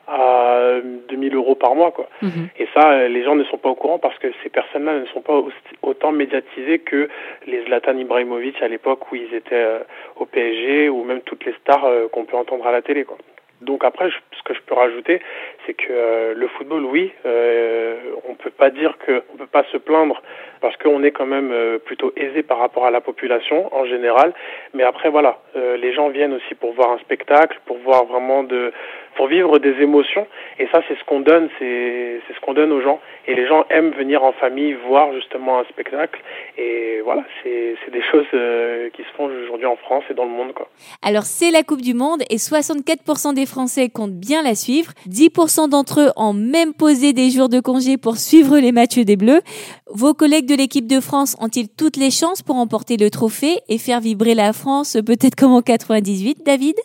à 0.06 0.80
2000 1.08 1.34
euros 1.34 1.54
par 1.54 1.74
mois 1.74 1.92
quoi. 1.92 2.08
Mhm. 2.22 2.48
Et 2.58 2.68
ça 2.74 3.08
les 3.08 3.22
gens 3.24 3.34
ne 3.34 3.44
sont 3.44 3.58
pas 3.58 3.68
au 3.68 3.74
courant 3.74 3.98
parce 3.98 4.18
que 4.18 4.28
ces 4.42 4.48
personnes-là 4.48 5.00
ne 5.00 5.06
sont 5.06 5.20
pas 5.20 5.40
autant 5.82 6.12
médiatisées 6.12 6.78
que 6.80 7.08
les 7.46 7.64
Zlatan 7.64 7.96
Ibrahimovic 7.96 8.62
à 8.62 8.68
l'époque 8.68 9.10
où 9.10 9.16
ils 9.16 9.34
étaient 9.34 9.54
euh, 9.54 9.80
au 10.16 10.26
PSG 10.26 10.88
ou 10.88 11.04
même 11.04 11.20
toutes 11.22 11.44
les 11.44 11.54
stars 11.60 11.84
euh, 11.84 12.08
qu'on 12.08 12.24
peut 12.24 12.36
entendre 12.36 12.66
à 12.66 12.72
la 12.72 12.82
télé 12.82 13.04
quoi. 13.04 13.16
Donc 13.60 13.84
après, 13.84 14.10
ce 14.10 14.42
que 14.42 14.54
je 14.54 14.60
peux 14.66 14.74
rajouter, 14.74 15.20
c'est 15.66 15.74
que 15.74 15.86
euh, 15.90 16.34
le 16.34 16.48
football, 16.48 16.84
oui, 16.84 17.12
euh, 17.26 17.96
on 18.28 18.34
peut 18.34 18.50
pas 18.50 18.70
dire 18.70 18.96
que, 18.98 19.22
on 19.32 19.36
peut 19.36 19.46
pas 19.46 19.64
se 19.72 19.76
plaindre 19.76 20.22
parce 20.60 20.76
qu'on 20.78 21.02
est 21.02 21.10
quand 21.10 21.26
même 21.26 21.52
plutôt 21.84 22.10
aisé 22.16 22.42
par 22.42 22.56
rapport 22.56 22.86
à 22.86 22.90
la 22.90 23.02
population 23.02 23.68
en 23.74 23.84
général. 23.84 24.32
Mais 24.72 24.82
après, 24.82 25.10
voilà, 25.10 25.38
les 25.54 25.92
gens 25.92 26.08
viennent 26.08 26.32
aussi 26.32 26.54
pour 26.54 26.72
voir 26.72 26.90
un 26.92 26.98
spectacle, 27.00 27.60
pour 27.66 27.76
voir 27.76 28.06
vraiment 28.06 28.44
de, 28.44 28.72
pour 29.16 29.26
vivre 29.28 29.58
des 29.58 29.74
émotions. 29.80 30.26
Et 30.58 30.66
ça, 30.72 30.80
c'est 30.88 30.98
ce 30.98 31.04
qu'on 31.04 31.20
donne, 31.20 31.48
c'est 31.58 32.20
ce 32.34 32.40
qu'on 32.40 32.54
donne 32.54 32.72
aux 32.72 32.80
gens. 32.80 33.00
Et 33.26 33.34
les 33.34 33.46
gens 33.46 33.64
aiment 33.70 33.92
venir 33.92 34.22
en 34.22 34.32
famille 34.32 34.74
voir 34.86 35.12
justement 35.12 35.60
un 35.60 35.64
spectacle. 35.64 36.20
Et 36.58 37.00
voilà, 37.04 37.24
c'est 37.42 37.90
des 37.90 38.02
choses 38.02 38.26
euh, 38.34 38.90
qui 38.90 39.02
se 39.02 39.08
font 39.16 39.24
aujourd'hui 39.24 39.66
en 39.66 39.76
France 39.76 40.04
et 40.10 40.14
dans 40.14 40.24
le 40.24 40.30
monde. 40.30 40.52
Quoi. 40.52 40.68
Alors, 41.02 41.24
c'est 41.24 41.50
la 41.50 41.62
Coupe 41.62 41.80
du 41.80 41.94
Monde 41.94 42.22
et 42.30 42.36
64% 42.36 43.34
des 43.34 43.46
Français 43.46 43.88
comptent 43.88 44.18
bien 44.18 44.42
la 44.42 44.54
suivre. 44.54 44.92
10% 45.08 45.53
d'entre 45.62 46.00
eux 46.00 46.10
ont 46.16 46.32
même 46.32 46.74
posé 46.74 47.12
des 47.12 47.30
jours 47.30 47.48
de 47.48 47.60
congé 47.60 47.96
pour 47.96 48.16
suivre 48.16 48.58
les 48.58 48.72
matchs 48.72 48.98
des 48.98 49.16
Bleus. 49.16 49.40
Vos 49.86 50.12
collègues 50.12 50.46
de 50.46 50.56
l'équipe 50.56 50.86
de 50.86 51.00
France 51.00 51.36
ont-ils 51.40 51.68
toutes 51.68 51.96
les 51.96 52.10
chances 52.10 52.42
pour 52.42 52.56
emporter 52.56 52.96
le 52.96 53.10
trophée 53.10 53.58
et 53.68 53.78
faire 53.78 54.00
vibrer 54.00 54.34
la 54.34 54.52
France, 54.52 54.98
peut-être 55.06 55.36
comme 55.36 55.52
en 55.52 55.62
98, 55.62 56.44
David? 56.44 56.76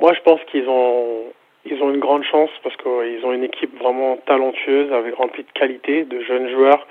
Moi, 0.00 0.12
je 0.14 0.20
pense 0.22 0.40
qu'ils 0.50 0.68
ont 0.68 1.24
ils 1.70 1.82
ont 1.82 1.90
une 1.90 2.00
grande 2.00 2.24
chance 2.24 2.50
parce 2.62 2.76
qu'ils 2.76 3.24
ont 3.24 3.32
une 3.32 3.44
équipe 3.44 3.76
vraiment 3.78 4.16
talentueuse, 4.26 4.90
remplie 5.16 5.42
de 5.42 5.58
qualité, 5.58 6.04
de 6.04 6.20
jeunes 6.20 6.48
joueurs 6.50 6.86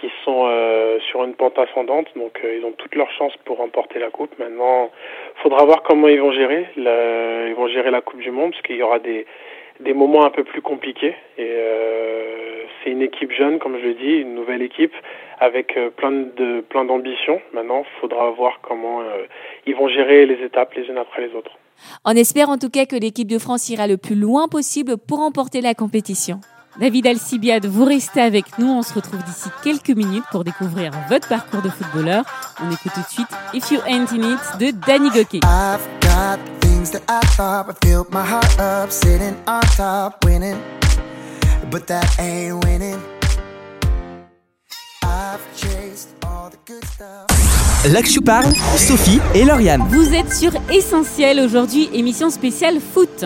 qui 0.00 0.10
sont 0.24 0.44
euh, 0.46 0.98
sur 1.10 1.22
une 1.24 1.34
pente 1.34 1.58
ascendante. 1.58 2.06
Donc 2.16 2.40
euh, 2.42 2.56
ils 2.58 2.64
ont 2.64 2.72
toutes 2.72 2.94
leurs 2.94 3.10
chances 3.12 3.36
pour 3.44 3.58
remporter 3.58 3.98
la 3.98 4.10
coupe. 4.10 4.36
Maintenant, 4.38 4.90
faudra 5.42 5.64
voir 5.64 5.82
comment 5.82 6.08
ils 6.08 6.20
vont 6.20 6.32
gérer. 6.32 6.66
La, 6.76 7.48
ils 7.48 7.54
vont 7.54 7.68
gérer 7.68 7.90
la 7.90 8.00
Coupe 8.00 8.20
du 8.20 8.30
Monde 8.30 8.52
parce 8.52 8.62
qu'il 8.62 8.76
y 8.76 8.82
aura 8.82 8.98
des 8.98 9.26
des 9.80 9.94
moments 9.94 10.24
un 10.24 10.30
peu 10.30 10.44
plus 10.44 10.62
compliqués. 10.62 11.14
Et 11.38 11.50
euh, 11.50 12.64
c'est 12.82 12.90
une 12.90 13.02
équipe 13.02 13.32
jeune, 13.32 13.58
comme 13.58 13.78
je 13.78 13.86
le 13.86 13.94
dis, 13.94 14.20
une 14.20 14.34
nouvelle 14.34 14.62
équipe 14.62 14.94
avec 15.40 15.76
euh, 15.76 15.90
plein 15.90 16.12
de 16.12 16.60
plein 16.68 16.84
d'ambitions. 16.84 17.40
Maintenant, 17.52 17.84
faudra 18.00 18.30
voir 18.30 18.60
comment 18.62 19.00
euh, 19.00 19.26
ils 19.66 19.74
vont 19.74 19.88
gérer 19.88 20.26
les 20.26 20.44
étapes 20.44 20.74
les 20.74 20.86
unes 20.86 20.98
après 20.98 21.26
les 21.26 21.34
autres. 21.34 21.52
On 22.04 22.12
espère 22.12 22.48
en 22.48 22.58
tout 22.58 22.70
cas 22.70 22.86
que 22.86 22.96
l'équipe 22.96 23.28
de 23.28 23.38
France 23.38 23.68
ira 23.68 23.86
le 23.86 23.96
plus 23.96 24.14
loin 24.14 24.46
possible 24.48 24.96
pour 24.96 25.18
remporter 25.18 25.60
la 25.60 25.74
compétition. 25.74 26.40
David 26.80 27.06
Alcibiade, 27.06 27.66
vous 27.66 27.84
restez 27.84 28.20
avec 28.20 28.58
nous. 28.58 28.68
On 28.68 28.82
se 28.82 28.94
retrouve 28.94 29.22
d'ici 29.24 29.50
quelques 29.62 29.94
minutes 29.96 30.24
pour 30.30 30.42
découvrir 30.42 30.90
votre 31.10 31.28
parcours 31.28 31.60
de 31.60 31.68
footballeur. 31.68 32.24
On 32.62 32.70
écoute 32.70 32.92
tout 32.94 33.00
de 33.00 33.06
suite 33.06 33.28
If 33.52 33.70
You 33.70 33.80
Ain't 33.86 34.12
In 34.12 34.32
It 34.32 34.58
de 34.58 34.70
Danny 34.86 35.10
Goke. 36.82 36.92
that 36.92 37.02
I 37.08 37.20
thought 37.36 37.66
would 37.66 37.76
fill 37.82 38.06
my 38.10 38.24
heart 38.24 38.58
up, 38.58 38.90
sitting 38.90 39.36
on 39.46 39.62
top, 39.76 40.24
winning. 40.24 40.58
But 41.70 41.86
that 41.86 42.18
ain't 42.18 42.64
winning. 42.64 43.00
I've 45.04 45.40
chased 45.56 46.08
all 46.24 46.50
the 46.50 46.58
good 46.66 46.84
stuff. 46.84 47.26
L'Axu 47.92 48.20
parle, 48.20 48.52
Sophie 48.76 49.20
et 49.34 49.44
Lauriane. 49.44 49.82
Vous 49.88 50.14
êtes 50.14 50.32
sur 50.32 50.52
Essentiel 50.70 51.40
aujourd'hui, 51.40 51.88
émission 51.92 52.30
spéciale 52.30 52.78
foot. 52.80 53.24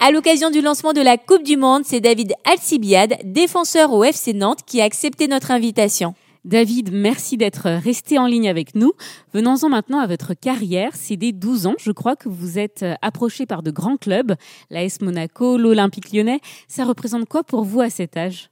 À 0.00 0.10
l'occasion 0.10 0.50
du 0.50 0.60
lancement 0.60 0.92
de 0.92 1.00
la 1.00 1.16
Coupe 1.16 1.42
du 1.42 1.56
Monde, 1.56 1.82
c'est 1.86 2.00
David 2.00 2.34
Alcibiade, 2.44 3.16
défenseur 3.24 3.92
au 3.92 4.04
FC 4.04 4.34
Nantes, 4.34 4.60
qui 4.66 4.80
a 4.80 4.84
accepté 4.84 5.26
notre 5.28 5.50
invitation. 5.50 6.14
David, 6.46 6.90
merci 6.92 7.36
d'être 7.36 7.66
resté 7.82 8.18
en 8.18 8.26
ligne 8.26 8.48
avec 8.48 8.76
nous. 8.76 8.92
Venons-en 9.34 9.68
maintenant 9.68 9.98
à 9.98 10.06
votre 10.06 10.30
carrière. 10.32 10.90
C'est 10.94 11.16
dès 11.16 11.32
12 11.32 11.66
ans, 11.66 11.74
je 11.76 11.90
crois, 11.90 12.14
que 12.14 12.28
vous 12.28 12.60
êtes 12.60 12.84
approché 13.02 13.46
par 13.46 13.64
de 13.64 13.72
grands 13.72 13.96
clubs, 13.96 14.30
l'AS 14.70 15.00
Monaco, 15.02 15.58
l'Olympique 15.58 16.12
lyonnais. 16.14 16.38
Ça 16.68 16.84
représente 16.84 17.28
quoi 17.28 17.42
pour 17.42 17.64
vous 17.64 17.80
à 17.80 17.90
cet 17.90 18.16
âge? 18.16 18.46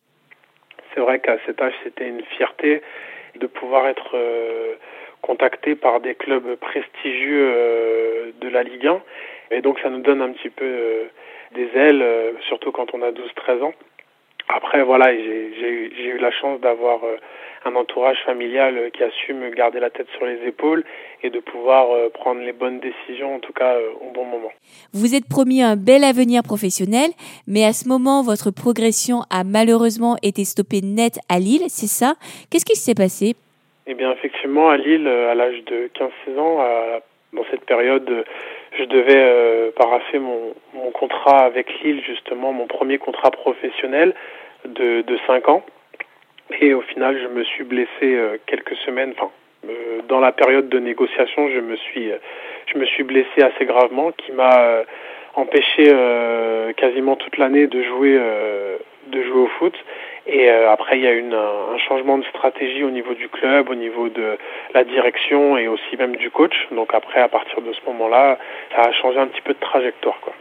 C'est 0.93 1.01
vrai 1.01 1.21
qu'à 1.21 1.39
cet 1.47 1.63
âge, 1.63 1.75
c'était 1.85 2.09
une 2.09 2.25
fierté 2.37 2.83
de 3.39 3.47
pouvoir 3.47 3.87
être 3.87 4.17
euh, 4.17 4.75
contacté 5.23 5.77
par 5.77 6.01
des 6.01 6.17
clubs 6.17 6.57
prestigieux 6.57 7.47
euh, 7.55 8.33
de 8.41 8.49
la 8.49 8.65
Ligue 8.65 8.89
1. 8.89 9.03
Et 9.53 9.61
donc 9.61 9.79
ça 9.79 9.89
nous 9.89 10.03
donne 10.03 10.21
un 10.21 10.33
petit 10.33 10.51
peu 10.51 10.65
euh, 10.65 11.05
des 11.55 11.71
ailes, 11.79 12.05
surtout 12.49 12.73
quand 12.73 12.93
on 12.93 13.03
a 13.03 13.13
12-13 13.13 13.63
ans. 13.63 13.75
Après, 14.49 14.83
voilà, 14.83 15.13
j'ai 15.13 16.07
eu 16.07 16.19
la 16.19 16.31
chance 16.31 16.61
d'avoir 16.61 17.01
un 17.65 17.75
entourage 17.77 18.19
familial 18.27 18.91
qui 18.93 19.03
a 19.03 19.11
su 19.11 19.33
me 19.33 19.49
garder 19.51 19.81
la 19.81 19.89
tête 19.89 20.07
sur 20.17 20.27
les 20.27 20.39
épaules 20.47 20.85
et 21.23 21.31
de 21.31 21.41
pouvoir 21.41 21.87
prendre 22.13 22.41
les 22.43 22.53
bonnes 22.53 22.79
décisions, 22.79 23.37
en 23.37 23.39
tout 23.39 23.55
cas 23.55 23.77
au 24.01 24.11
bon 24.11 24.27
moment. 24.27 24.53
Vous 24.93 25.15
êtes 25.15 25.27
promis 25.29 25.63
un 25.63 25.77
bel 25.77 26.05
avenir 26.05 26.43
professionnel, 26.43 27.11
mais 27.47 27.65
à 27.65 27.73
ce 27.73 27.89
moment, 27.89 28.23
votre 28.23 28.51
progression 28.51 29.23
a 29.31 29.45
malheureusement 29.45 30.17
été 30.23 30.45
stoppée 30.45 30.83
net 30.83 31.19
à 31.31 31.39
Lille, 31.39 31.65
c'est 31.69 31.87
ça? 31.87 32.15
Qu'est-ce 32.51 32.67
qui 32.67 32.77
s'est 32.77 32.95
passé? 32.95 33.35
Eh 33.87 33.95
bien, 33.95 34.13
effectivement, 34.13 34.69
à 34.69 34.77
Lille, 34.77 35.09
à 35.09 35.35
l'âge 35.35 35.65
de 35.65 35.91
15-16 36.29 36.39
ans, 36.39 36.59
dans 37.33 37.45
cette 37.51 37.65
période, 37.65 38.25
je 38.79 38.85
devais 38.85 39.17
euh, 39.17 39.71
paraffer 39.77 40.19
mon, 40.19 40.55
mon, 40.75 40.91
contrat 40.91 41.41
avec 41.41 41.69
Lille, 41.83 42.03
justement, 42.05 42.53
mon 42.53 42.67
premier 42.67 42.99
contrat 42.99 43.31
professionnel 43.31 44.15
de, 44.65 45.03
de 45.03 45.19
5 45.27 45.49
ans. 45.49 45.65
Et 46.61 46.75
au 46.75 46.83
final, 46.83 47.19
je 47.21 47.29
me 47.29 47.45
suis 47.45 47.65
blessé 47.65 47.89
euh, 48.03 48.37
quelques 48.47 48.77
semaines, 48.85 49.13
enfin, 49.17 49.31
euh, 49.69 50.03
dans 50.09 50.21
la 50.21 50.33
période 50.33 50.69
de 50.69 50.79
négociation, 50.79 51.49
je 51.49 51.61
me 51.61 51.77
suis, 51.77 52.11
euh, 52.11 52.19
je 52.67 52.79
me 52.79 52.85
suis 52.85 53.03
blessé 53.03 53.43
assez 53.43 53.65
gravement, 53.65 54.13
qui 54.13 54.33
m'a 54.33 54.61
euh, 54.61 54.85
empêché 55.35 55.85
quasiment 56.77 57.17
toute 57.17 57.39
l'année 57.39 57.67
de 57.67 57.83
jouer, 57.83 58.17
de 59.09 59.23
jouer 59.25 59.41
au 59.41 59.49
foot. 59.59 59.75
Et 60.27 60.49
après, 60.49 60.97
il 60.99 61.05
y 61.05 61.07
a 61.07 61.13
eu 61.13 61.25
un, 61.33 61.79
changement 61.87 62.17
de 62.17 62.25
stratégie 62.25 62.83
au 62.83 62.91
niveau 62.91 63.13
du 63.15 63.29
club, 63.29 63.69
au 63.69 63.75
niveau 63.75 64.09
de 64.09 64.39
la 64.73 64.85
direction 64.85 65.59
et 65.59 65.69
aussi 65.69 65.97
même 65.99 66.17
du 66.17 66.31
coach. 66.31 66.55
Donc 66.73 66.95
après, 66.95 67.21
à 67.21 67.29
partir 67.29 67.61
de 67.61 67.73
ce 67.73 67.81
moment-là, 67.89 68.39
ça 68.75 68.83
a 68.89 68.93
changé 68.93 69.19
un 69.19 69.27
petit 69.27 69.43
peu 69.43 69.53
de 69.53 69.61
trajectoire, 69.61 70.19
quoi. 70.23 70.33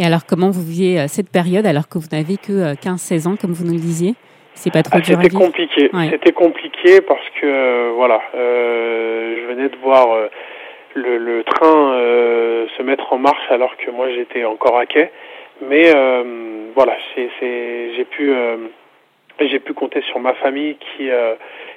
Et 0.00 0.04
alors, 0.04 0.24
comment 0.24 0.50
vous 0.50 0.62
viviez 0.62 1.08
cette 1.08 1.30
période 1.32 1.66
alors 1.66 1.88
que 1.88 1.98
vous 1.98 2.06
n'avez 2.12 2.36
que 2.36 2.74
15-16 2.76 3.26
ans, 3.26 3.36
comme 3.36 3.52
vous 3.52 3.64
nous 3.64 3.72
le 3.72 3.80
disiez? 3.80 4.14
C'est 4.58 4.72
pas 4.72 4.82
trop 4.82 4.98
ah, 4.98 5.04
C'était 5.04 5.28
compliqué. 5.28 5.88
C'était 6.10 6.32
compliqué 6.32 7.00
parce 7.00 7.28
que 7.40 7.46
euh, 7.46 7.92
voilà, 7.94 8.20
euh, 8.34 9.36
je 9.40 9.46
venais 9.46 9.68
de 9.68 9.76
voir 9.76 10.12
euh, 10.12 10.28
le, 10.94 11.16
le, 11.16 11.44
train 11.44 11.94
se 12.76 12.82
mettre 12.82 13.12
en 13.12 13.18
marche 13.18 13.50
alors 13.50 13.76
que 13.76 13.90
moi 13.92 14.10
j'étais 14.10 14.44
encore 14.44 14.76
à 14.76 14.86
quai. 14.86 15.10
Mais 15.62 15.92
voilà, 16.74 16.96
j'ai 17.16 18.04
pu 18.04 18.32
j'ai 19.46 19.60
pu 19.60 19.74
compter 19.74 20.02
sur 20.02 20.18
ma 20.18 20.34
famille 20.34 20.76
qui 20.76 21.10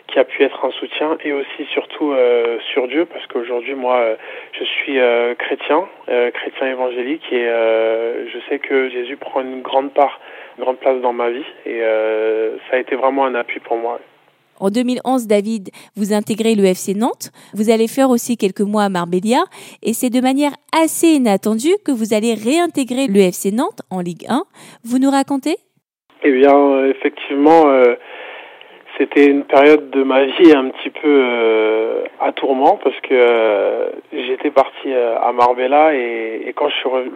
qui 0.08 0.20
a 0.20 0.24
pu 0.24 0.44
être 0.44 0.65
un 0.65 0.72
soutien 0.72 1.18
et 1.24 1.32
aussi 1.32 1.65
surtout 1.72 2.13
sur 2.74 2.88
Dieu 2.88 3.06
parce 3.06 3.25
qu'aujourd'hui 3.27 3.75
moi 3.75 4.03
je 4.53 4.63
suis 4.63 4.98
chrétien 5.38 5.88
chrétien 6.34 6.68
évangélique 6.68 7.32
et 7.32 7.46
je 7.46 8.38
sais 8.50 8.60
que 8.60 8.89
Jésus 8.89 9.18
prend 9.18 9.41
une 9.41 9.62
grande 9.62 9.94
part 9.94 10.20
grande 10.60 10.77
place 10.77 11.01
dans 11.01 11.13
ma 11.13 11.30
vie 11.30 11.46
et 11.65 11.82
euh, 11.82 12.58
ça 12.70 12.77
a 12.77 12.80
été 12.80 12.96
vraiment 12.96 13.25
un 13.25 13.36
appui 13.36 13.60
pour 13.60 13.77
moi. 13.77 14.00
En 14.60 14.70
2011, 14.70 15.25
David, 15.25 15.70
vous 15.96 16.13
intégrez 16.13 16.53
le 16.53 16.65
FC 16.65 16.94
Nantes. 16.94 17.32
Vous 17.53 17.72
allez 17.72 17.88
faire 17.88 18.12
aussi 18.12 18.38
quelques 18.38 18.62
mois 18.62 18.84
à 18.84 18.89
Marbella. 18.89 19.44
Et 19.82 19.94
c'est 19.94 20.12
de 20.12 20.22
manière 20.22 20.51
assez 20.72 21.08
inattendue 21.08 21.75
que 21.84 21.91
vous 21.91 22.13
allez 22.13 22.36
réintégrer 22.36 23.08
le 23.08 23.22
FC 23.22 23.51
Nantes 23.51 23.82
en 23.89 24.01
Ligue 24.01 24.25
1. 24.30 24.44
Vous 24.84 25.00
nous 25.00 25.10
racontez? 25.10 25.58
Eh 26.24 26.32
bien, 26.32 26.56
euh, 26.56 26.90
effectivement, 26.92 27.68
euh, 27.68 27.96
c'était 28.98 29.25
une 29.25 29.44
période 29.44 29.90
de 29.90 30.04
ma 30.04 30.25
vie 30.25 30.54
un 30.56 30.70
petit 30.70 30.90
peu 30.90 32.04
à 32.20 32.32
tourment 32.34 32.80
parce 32.84 33.00
que 33.01 33.92
j'étais 34.13 34.51
parti 34.51 34.94
à 34.94 35.32
Marbella 35.32 35.96
et, 35.96 36.44
et 36.46 36.54
quand 36.54 36.70
je 36.70 36.75
suis 36.75 36.90
revenu, 36.90 37.12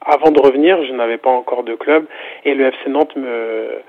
avant 0.00 0.30
de 0.30 0.40
revenir, 0.40 0.82
je 0.84 0.92
n'avais 0.92 1.18
pas 1.18 1.30
encore 1.30 1.64
de 1.64 1.74
club 1.74 2.06
et 2.44 2.54
le 2.54 2.66
FC 2.66 2.88
Nantes 2.88 3.14
me, 3.16 3.82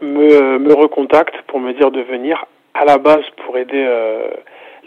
me, 0.00 0.58
me 0.58 0.74
recontacte 0.74 1.34
pour 1.46 1.60
me 1.60 1.72
dire 1.72 1.90
de 1.90 2.02
venir 2.02 2.44
à 2.74 2.84
la 2.84 2.98
base 2.98 3.24
pour 3.44 3.56
aider 3.56 3.84
euh, 3.86 4.28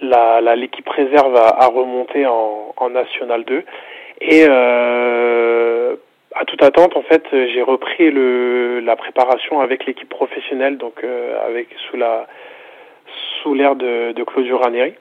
la, 0.01 0.55
l'équipe 0.55 0.87
réserve 0.89 1.35
à, 1.35 1.67
remonter 1.67 2.25
en, 2.25 2.73
en, 2.75 2.89
National 2.89 3.43
2. 3.45 3.63
Et 4.21 4.45
euh, 4.47 5.95
à 6.39 6.45
toute 6.45 6.61
attente, 6.63 6.95
en 6.95 7.01
fait, 7.01 7.23
j'ai 7.31 7.61
repris 7.61 8.11
le, 8.11 8.79
la 8.79 8.95
préparation 8.95 9.59
avec 9.59 9.85
l'équipe 9.85 10.09
professionnelle, 10.09 10.77
donc 10.77 11.03
euh, 11.03 11.45
avec 11.45 11.67
sous 11.89 11.97
la 11.97 12.27
sous 13.41 13.53
l'ère 13.53 13.75
de, 13.75 14.11
de 14.11 14.23
Claudio 14.23 14.57
Ranieri. 14.57 14.93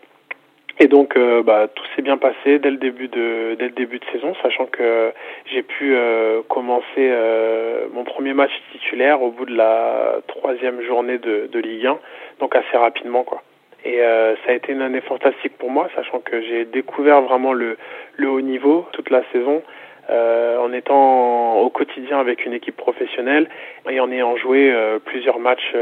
Et 0.79 0.89
donc, 0.89 1.17
euh, 1.17 1.43
bah, 1.43 1.69
tout 1.75 1.85
s'est 1.95 2.03
bien 2.03 2.19
passé 2.19 2.59
dès 2.59 2.71
le 2.71 2.77
début 2.77 3.09
de 3.09 3.57
dès 3.59 3.67
le 3.67 3.71
début 3.71 3.99
de 3.99 4.05
saison, 4.13 4.35
sachant 4.43 4.67
que 4.67 5.13
j'ai 5.47 5.63
pu 5.63 5.95
euh, 5.95 6.43
commencer 6.49 6.85
euh, 6.99 7.87
mon 7.93 8.05
premier 8.05 8.35
match 8.35 8.51
titulaire 8.73 9.23
au 9.23 9.31
bout 9.31 9.47
de 9.47 9.57
la 9.57 10.19
troisième 10.27 10.83
journée 10.83 11.17
de, 11.19 11.49
de 11.51 11.59
Ligue 11.59 11.87
1, 11.87 11.99
donc 12.41 12.55
assez 12.55 12.77
rapidement, 12.77 13.25
quoi. 13.25 13.43
Et 13.85 13.99
ça 13.99 14.51
a 14.51 14.53
été 14.53 14.73
une 14.73 14.83
année 14.83 15.01
fantastique 15.01 15.57
pour 15.59 15.71
moi, 15.71 15.89
sachant 15.95 16.19
que 16.19 16.43
j'ai 16.43 16.65
découvert 16.65 17.23
vraiment 17.23 17.53
le 17.53 17.77
le 18.17 18.29
haut 18.29 18.41
niveau 18.41 18.85
toute 18.93 19.11
la 19.11 19.23
saison. 19.31 19.63
En 20.09 20.73
étant 20.73 21.61
au 21.61 21.71
quotidien 21.71 22.19
avec 22.19 22.45
une 22.45 22.53
équipe 22.53 22.77
professionnelle 22.77 23.49
et 23.89 24.01
en 24.01 24.11
ayant 24.11 24.37
joué 24.37 24.73
plusieurs 25.05 25.39
matchs 25.39 25.75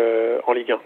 en 0.47 0.53
Ligue 0.53 0.73
1. 0.73 0.81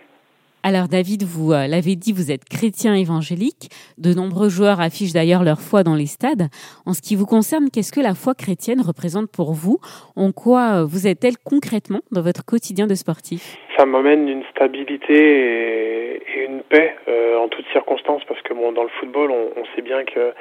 Alors 0.65 0.89
David, 0.89 1.23
vous 1.23 1.53
euh, 1.53 1.69
l'avez 1.69 1.95
dit, 1.95 2.13
vous 2.13 2.33
êtes 2.33 2.45
chrétien 2.45 2.95
évangélique. 2.95 3.71
De 3.97 4.13
nombreux 4.13 4.49
joueurs 4.49 4.81
affichent 4.81 5.13
d'ailleurs 5.13 5.45
leur 5.45 5.61
foi 5.61 5.85
dans 5.85 5.95
les 5.95 6.07
stades. 6.07 6.51
En 6.85 6.93
ce 6.95 7.01
qui 7.01 7.15
vous 7.15 7.27
concerne, 7.27 7.71
qu'est-ce 7.73 7.93
que 7.93 8.01
la 8.01 8.15
foi 8.15 8.35
chrétienne 8.35 8.81
représente 8.81 9.31
pour 9.31 9.53
vous? 9.55 9.79
En 10.17 10.33
quoi 10.33 10.83
euh, 10.83 10.85
vous 10.85 11.07
êtes-elle 11.07 11.39
concrètement 11.39 12.01
dans 12.11 12.23
votre 12.23 12.45
quotidien 12.45 12.89
de 12.89 12.95
sportif? 12.95 13.57
Ça 13.79 13.87
m'amène 13.87 14.29
une 14.29 14.43
stabilité 14.51 15.15
et, 15.15 16.45
une 16.45 16.63
paix 16.63 16.97
euh, 17.07 17.39
en 17.39 17.49
toutes 17.49 17.67
circonstances 17.73 18.25
parce 18.27 18.43
que 18.43 18.53
bon, 18.53 18.73
dans 18.73 18.83
le 18.83 18.91
football, 19.01 19.31
on, 19.31 19.65
sait 19.77 19.83
bien 19.83 20.05
qu'il 20.05 20.33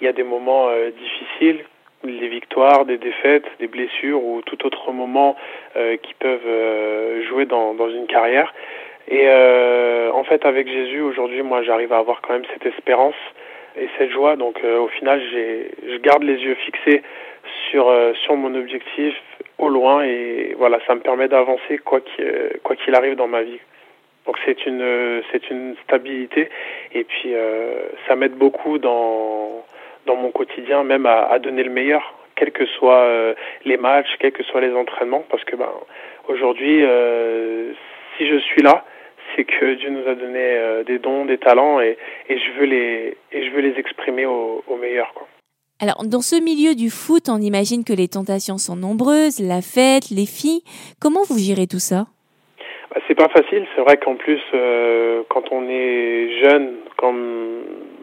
y 0.00 0.08
a 0.08 0.12
des 0.12 0.24
moments 0.24 0.68
difficiles 0.98 1.64
des 2.06 2.28
victoires, 2.28 2.84
des 2.84 2.98
défaites, 2.98 3.46
des 3.60 3.66
blessures 3.66 4.22
ou 4.22 4.42
tout 4.42 4.66
autre 4.66 4.92
moment 4.92 5.36
qui 5.74 6.14
peuvent 6.18 7.22
jouer 7.28 7.46
dans, 7.46 7.88
une 7.88 8.06
carrière. 8.06 8.52
Et 9.08 9.24
euh, 9.26 10.10
en 10.12 10.24
fait, 10.24 10.44
avec 10.44 10.68
Jésus, 10.68 11.00
aujourd'hui, 11.00 11.42
moi, 11.42 11.62
j'arrive 11.62 11.92
à 11.92 11.98
avoir 11.98 12.20
quand 12.22 12.32
même 12.32 12.46
cette 12.52 12.66
espérance 12.66 13.14
et 13.76 13.88
cette 13.98 14.10
joie. 14.10 14.36
Donc, 14.36 14.58
euh, 14.64 14.78
au 14.78 14.88
final, 14.88 15.22
je 15.32 15.96
garde 15.98 16.24
les 16.24 16.38
yeux 16.38 16.56
fixés 16.56 17.02
sur 17.70 17.88
euh, 17.88 18.12
mon 18.30 18.54
objectif 18.54 19.14
au 19.58 19.68
loin 19.68 20.04
et 20.04 20.54
voilà, 20.58 20.78
ça 20.86 20.94
me 20.94 21.00
permet 21.00 21.28
d'avancer 21.28 21.78
quoi 21.78 22.00
qu'il 22.00 22.94
arrive 22.94 23.14
dans 23.14 23.28
ma 23.28 23.42
vie. 23.42 23.60
Donc, 24.26 24.36
c'est 24.44 24.66
une 24.66 25.76
stabilité 25.84 26.50
et 26.92 27.04
puis 27.04 27.32
ça 28.08 28.16
m'aide 28.16 28.34
beaucoup 28.34 28.78
dans 28.78 29.64
dans 30.06 30.16
mon 30.16 30.30
quotidien, 30.30 30.84
même 30.84 31.06
à, 31.06 31.26
à 31.26 31.38
donner 31.38 31.62
le 31.62 31.70
meilleur, 31.70 32.14
quels 32.36 32.52
que 32.52 32.66
soient 32.66 33.34
les 33.64 33.76
matchs, 33.76 34.08
quels 34.18 34.32
que 34.32 34.42
soient 34.42 34.60
les 34.60 34.74
entraînements, 34.74 35.24
parce 35.30 35.42
que 35.44 35.56
ben 35.56 35.70
aujourd'hui, 36.28 36.84
si 38.18 38.26
je 38.28 38.38
suis 38.38 38.62
là, 38.62 38.84
c'est 39.34 39.44
que 39.44 39.74
Dieu 39.74 39.90
nous 39.90 40.08
a 40.08 40.14
donné 40.14 40.40
euh, 40.40 40.84
des 40.84 40.98
dons, 40.98 41.24
des 41.24 41.38
talents 41.38 41.80
et, 41.80 41.96
et, 42.28 42.38
je 42.38 42.58
veux 42.58 42.66
les 42.66 43.16
et 43.32 43.44
je 43.44 43.50
veux 43.50 43.60
les 43.60 43.78
exprimer 43.78 44.26
au, 44.26 44.62
au 44.66 44.76
meilleur 44.76 45.12
quoi. 45.14 45.26
Alors, 45.78 46.04
dans 46.06 46.22
ce 46.22 46.42
milieu 46.42 46.74
du 46.74 46.88
foot, 46.88 47.28
on 47.28 47.36
imagine 47.36 47.84
que 47.84 47.92
les 47.92 48.08
tentations 48.08 48.56
sont 48.56 48.76
nombreuses, 48.76 49.40
la 49.40 49.60
fête, 49.60 50.08
les 50.08 50.24
filles. 50.24 50.62
Comment 51.02 51.20
vous 51.28 51.36
gérez 51.36 51.66
tout 51.66 51.84
ça? 51.84 52.06
Bah, 52.90 53.02
C'est 53.06 53.14
pas 53.14 53.28
facile. 53.28 53.66
C'est 53.74 53.82
vrai 53.82 53.98
qu'en 53.98 54.14
plus, 54.14 54.40
euh, 54.54 55.22
quand 55.28 55.52
on 55.52 55.68
est 55.68 56.42
jeune, 56.42 56.76
comme 56.96 57.60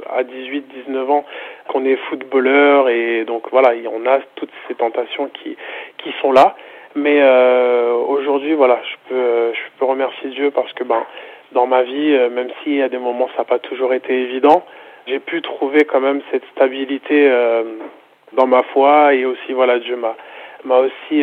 à 0.08 0.24
18, 0.24 0.66
19 0.86 1.10
ans, 1.10 1.26
qu'on 1.68 1.86
est 1.86 1.96
footballeur 2.10 2.90
et 2.90 3.26
donc 3.26 3.44
voilà, 3.52 3.74
on 3.92 4.06
a 4.06 4.20
toutes 4.36 4.52
ces 4.68 4.76
tentations 4.76 5.30
qui 5.30 5.56
qui 5.98 6.14
sont 6.22 6.32
là. 6.32 6.56
Mais 6.96 7.20
euh, 7.22 7.94
aujourd'hui, 7.94 8.54
voilà, 8.54 8.80
je 8.84 9.10
peux, 9.10 9.16
euh, 9.16 9.54
je 9.54 9.60
peux 9.80 9.86
remercier 9.86 10.30
Dieu 10.30 10.52
parce 10.52 10.72
que 10.74 10.84
ben, 10.84 11.04
dans 11.52 11.66
ma 11.66 11.82
vie, 11.84 12.14
euh, 12.14 12.30
même 12.30 12.50
y 12.68 12.82
a 12.82 12.90
des 12.90 13.00
moments 13.00 13.30
ça 13.30 13.40
n'a 13.40 13.46
pas 13.46 13.60
toujours 13.60 13.94
été 13.94 14.14
évident, 14.14 14.64
j'ai 15.08 15.20
pu 15.20 15.42
trouver 15.42 15.86
quand 15.86 16.00
même 16.00 16.22
cette 16.32 16.46
stabilité 16.52 17.28
euh, 17.30 17.64
dans 18.34 18.46
ma 18.46 18.62
foi 18.74 19.16
et 19.16 19.26
aussi 19.26 19.54
voilà, 19.54 19.80
Dieu 19.80 19.96
m'a 19.96 20.16
m'a 20.66 20.78
aussi 20.78 21.22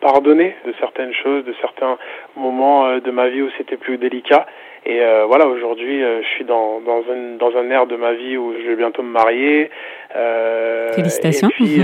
pardonné 0.00 0.54
de 0.64 0.72
certaines 0.78 1.12
choses, 1.12 1.44
de 1.44 1.54
certains 1.60 1.98
moments 2.36 2.98
de 2.98 3.10
ma 3.10 3.28
vie 3.28 3.42
où 3.42 3.50
c'était 3.58 3.76
plus 3.76 3.98
délicat. 3.98 4.46
Et 4.84 5.00
voilà, 5.26 5.46
aujourd'hui, 5.46 6.00
je 6.00 6.26
suis 6.34 6.44
dans, 6.44 6.80
dans, 6.80 7.02
un, 7.10 7.36
dans 7.38 7.56
un 7.56 7.70
air 7.70 7.86
de 7.86 7.96
ma 7.96 8.14
vie 8.14 8.36
où 8.36 8.52
je 8.52 8.68
vais 8.68 8.76
bientôt 8.76 9.02
me 9.02 9.10
marier. 9.10 9.70
Félicitations. 10.94 11.48
Et 11.50 11.52
puis, 11.52 11.78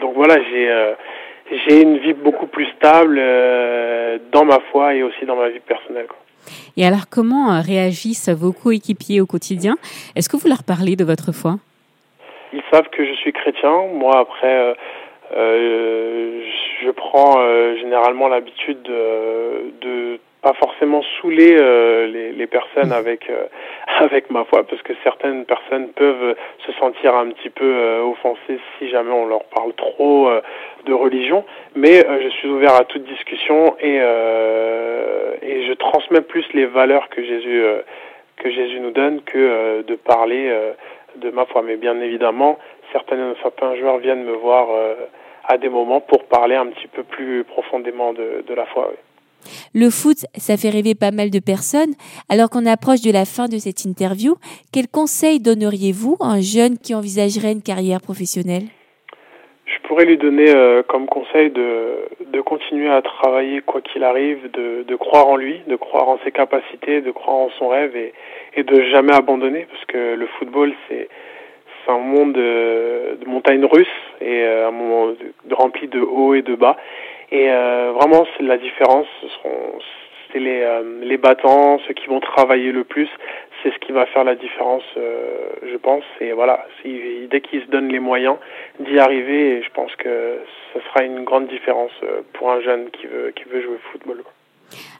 donc 0.00 0.14
voilà, 0.14 0.36
j'ai 0.50 0.94
j'ai 1.66 1.82
une 1.82 1.98
vie 1.98 2.12
beaucoup 2.12 2.46
plus 2.46 2.66
stable 2.76 3.16
dans 4.32 4.44
ma 4.44 4.60
foi 4.70 4.94
et 4.94 5.02
aussi 5.02 5.24
dans 5.24 5.36
ma 5.36 5.48
vie 5.48 5.60
personnelle. 5.60 6.06
Quoi. 6.06 6.18
Et 6.76 6.86
alors, 6.86 7.08
comment 7.10 7.52
euh, 7.52 7.60
réagissent 7.60 8.28
vos 8.28 8.52
coéquipiers 8.52 9.20
au 9.20 9.26
quotidien? 9.26 9.76
Est-ce 10.16 10.28
que 10.28 10.36
vous 10.36 10.48
leur 10.48 10.64
parlez 10.64 10.96
de 10.96 11.04
votre 11.04 11.32
foi? 11.32 11.56
Ils 12.52 12.62
savent 12.70 12.88
que 12.90 13.04
je 13.04 13.12
suis 13.14 13.32
chrétien. 13.32 13.86
Moi, 13.92 14.18
après, 14.18 14.54
euh, 14.54 14.74
euh 15.36 16.40
je 16.82 16.90
prends 16.90 17.34
euh, 17.38 17.76
généralement 17.76 18.28
l'habitude 18.28 18.80
de, 18.82 19.70
de 19.82 20.20
pas 20.42 20.54
forcément 20.54 21.02
saouler 21.02 21.56
euh, 21.60 22.06
les, 22.06 22.32
les, 22.32 22.46
personnes 22.46 22.92
avec 22.92 23.28
euh, 23.28 23.44
avec 23.98 24.30
ma 24.30 24.44
foi 24.44 24.64
parce 24.64 24.82
que 24.82 24.92
certaines 25.04 25.44
personnes 25.44 25.88
peuvent 25.88 26.34
se 26.66 26.72
sentir 26.72 27.14
un 27.14 27.28
petit 27.30 27.50
peu 27.50 27.64
euh, 27.64 28.02
offensées 28.02 28.58
si 28.78 28.88
jamais 28.88 29.12
on 29.12 29.26
leur 29.26 29.44
parle 29.44 29.74
trop 29.74 30.30
de 30.84 30.92
religion 30.92 31.44
mais 31.74 32.04
je 32.22 32.28
suis 32.28 32.48
ouvert 32.48 32.74
à 32.74 32.84
toute 32.84 33.04
discussion 33.04 33.76
et 33.80 33.96
et 33.96 35.66
je 35.66 35.72
transmets 35.74 36.22
plus 36.22 36.44
les 36.54 36.66
valeurs 36.66 37.08
que 37.08 37.22
Jésus 37.22 37.62
que 38.36 38.50
Jésus 38.50 38.80
nous 38.80 38.90
donne 38.90 39.20
que 39.22 39.82
de 39.82 39.94
parler 39.94 40.50
de 41.16 41.30
ma 41.30 41.44
foi 41.46 41.62
mais 41.62 41.76
bien 41.76 42.00
évidemment 42.00 42.58
certains 42.92 43.34
certains 43.42 43.74
joueurs 43.76 43.98
viennent 43.98 44.24
me 44.24 44.32
voir 44.32 44.68
à 45.46 45.58
des 45.58 45.68
moments 45.68 46.00
pour 46.00 46.24
parler 46.24 46.54
un 46.54 46.66
petit 46.66 46.88
peu 46.88 47.02
plus 47.02 47.44
profondément 47.44 48.12
de, 48.12 48.44
de 48.46 48.54
la 48.54 48.66
foi 48.66 48.88
oui. 48.90 48.96
Le 49.74 49.90
foot, 49.90 50.18
ça 50.36 50.56
fait 50.56 50.70
rêver 50.70 50.94
pas 50.94 51.10
mal 51.10 51.30
de 51.30 51.38
personnes. 51.38 51.94
Alors 52.28 52.50
qu'on 52.50 52.66
approche 52.66 53.02
de 53.02 53.12
la 53.12 53.24
fin 53.24 53.46
de 53.46 53.58
cette 53.58 53.84
interview, 53.84 54.36
quel 54.72 54.88
conseil 54.88 55.40
donneriez-vous 55.40 56.16
à 56.20 56.26
un 56.26 56.40
jeune 56.40 56.78
qui 56.78 56.94
envisagerait 56.94 57.52
une 57.52 57.62
carrière 57.62 58.00
professionnelle? 58.00 58.64
Je 59.66 59.78
pourrais 59.86 60.04
lui 60.04 60.18
donner 60.18 60.50
euh, 60.50 60.82
comme 60.82 61.06
conseil 61.06 61.50
de, 61.50 62.08
de, 62.32 62.40
continuer 62.40 62.88
à 62.88 63.02
travailler 63.02 63.60
quoi 63.60 63.80
qu'il 63.80 64.04
arrive, 64.04 64.50
de, 64.52 64.84
de, 64.86 64.96
croire 64.96 65.26
en 65.28 65.36
lui, 65.36 65.60
de 65.66 65.76
croire 65.76 66.08
en 66.08 66.18
ses 66.24 66.32
capacités, 66.32 67.00
de 67.00 67.10
croire 67.10 67.36
en 67.36 67.50
son 67.58 67.68
rêve 67.68 67.96
et, 67.96 68.62
de 68.62 68.82
jamais 68.90 69.12
abandonner 69.12 69.66
parce 69.70 69.84
que 69.86 70.14
le 70.14 70.26
football, 70.38 70.72
c'est 70.88 71.08
un 71.88 71.98
monde 71.98 72.32
de, 72.34 73.18
de 73.20 73.28
montagnes 73.28 73.64
russes 73.64 73.86
et 74.20 74.42
euh, 74.42 74.68
un 74.68 74.70
monde 74.70 75.16
rempli 75.50 75.88
de 75.88 76.00
hauts 76.00 76.34
et 76.34 76.42
de 76.42 76.54
bas. 76.54 76.76
Et 77.32 77.50
euh, 77.50 77.92
vraiment, 77.94 78.26
c'est 78.36 78.42
la 78.42 78.58
différence. 78.58 79.06
Ce 79.22 79.28
seront 79.28 79.78
c'est 80.32 80.38
les, 80.38 80.62
euh, 80.62 80.82
les 81.02 81.16
battants, 81.16 81.80
ceux 81.88 81.94
qui 81.94 82.06
vont 82.06 82.20
travailler 82.20 82.70
le 82.70 82.84
plus. 82.84 83.08
C'est 83.62 83.72
ce 83.74 83.78
qui 83.78 83.90
va 83.90 84.06
faire 84.06 84.22
la 84.22 84.36
différence, 84.36 84.84
euh, 84.96 85.50
je 85.68 85.76
pense. 85.76 86.04
Et 86.20 86.32
voilà, 86.32 86.66
dès 86.84 87.40
qu'ils 87.40 87.62
se 87.62 87.66
donnent 87.66 87.88
les 87.88 87.98
moyens 87.98 88.36
d'y 88.78 88.98
arriver, 89.00 89.60
je 89.62 89.70
pense 89.72 89.94
que 89.96 90.38
ce 90.72 90.80
sera 90.80 91.04
une 91.04 91.24
grande 91.24 91.48
différence 91.48 91.90
pour 92.34 92.50
un 92.50 92.60
jeune 92.60 92.90
qui 92.90 93.06
veut, 93.06 93.32
qui 93.34 93.44
veut 93.44 93.60
jouer 93.60 93.74
au 93.74 93.90
football. 93.90 94.22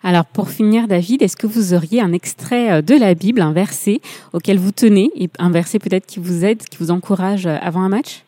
Alors 0.02 0.24
pour 0.34 0.48
finir, 0.48 0.88
David, 0.88 1.22
est-ce 1.22 1.36
que 1.36 1.46
vous 1.46 1.74
auriez 1.74 2.00
un 2.02 2.12
extrait 2.12 2.82
de 2.82 2.98
la 2.98 3.14
Bible, 3.14 3.40
un 3.40 3.52
verset 3.52 4.00
auquel 4.34 4.58
vous 4.58 4.72
tenez, 4.72 5.10
et 5.16 5.28
un 5.38 5.52
verset 5.52 5.78
peut-être 5.78 6.06
qui 6.06 6.18
vous 6.18 6.44
aide, 6.44 6.58
qui 6.58 6.76
vous 6.78 6.90
encourage 6.90 7.46
avant 7.46 7.82
un 7.82 7.88
match? 7.88 8.24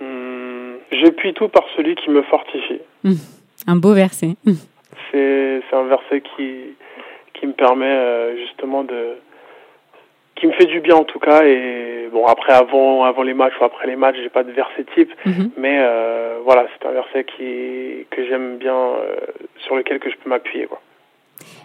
Je 0.00 1.10
puis 1.10 1.34
tout 1.34 1.48
par 1.48 1.64
celui 1.76 1.96
qui 1.96 2.08
me 2.08 2.22
fortifie. 2.22 2.80
Hum, 3.04 3.16
un 3.66 3.76
beau 3.76 3.94
verset. 3.94 4.36
Hum. 4.46 4.56
C'est 5.10 5.62
un 5.72 5.84
verset 5.84 6.22
qui, 6.22 6.76
qui 7.34 7.46
me 7.46 7.52
permet 7.52 7.86
euh, 7.86 8.36
justement 8.36 8.84
de 8.84 9.16
qui 10.36 10.46
me 10.48 10.52
fait 10.52 10.66
du 10.66 10.80
bien 10.80 10.96
en 10.96 11.04
tout 11.04 11.20
cas 11.20 11.44
et 11.44 12.08
bon 12.12 12.26
après 12.26 12.52
avant 12.52 13.04
avant 13.04 13.22
les 13.22 13.34
matchs 13.34 13.54
ou 13.60 13.64
après 13.64 13.86
les 13.86 13.96
matchs 13.96 14.16
j'ai 14.22 14.28
pas 14.28 14.42
de 14.42 14.50
verset 14.50 14.84
type 14.94 15.12
mais 15.56 15.78
euh, 15.80 16.38
voilà 16.44 16.66
c'est 16.72 16.88
un 16.88 16.92
verset 16.92 17.24
qui 17.24 18.06
que 18.10 18.26
j'aime 18.26 18.58
bien 18.58 18.74
euh, 18.74 19.16
sur 19.58 19.76
lequel 19.76 20.00
que 20.00 20.10
je 20.10 20.16
peux 20.16 20.30
m'appuyer 20.30 20.66
quoi. 20.66 20.80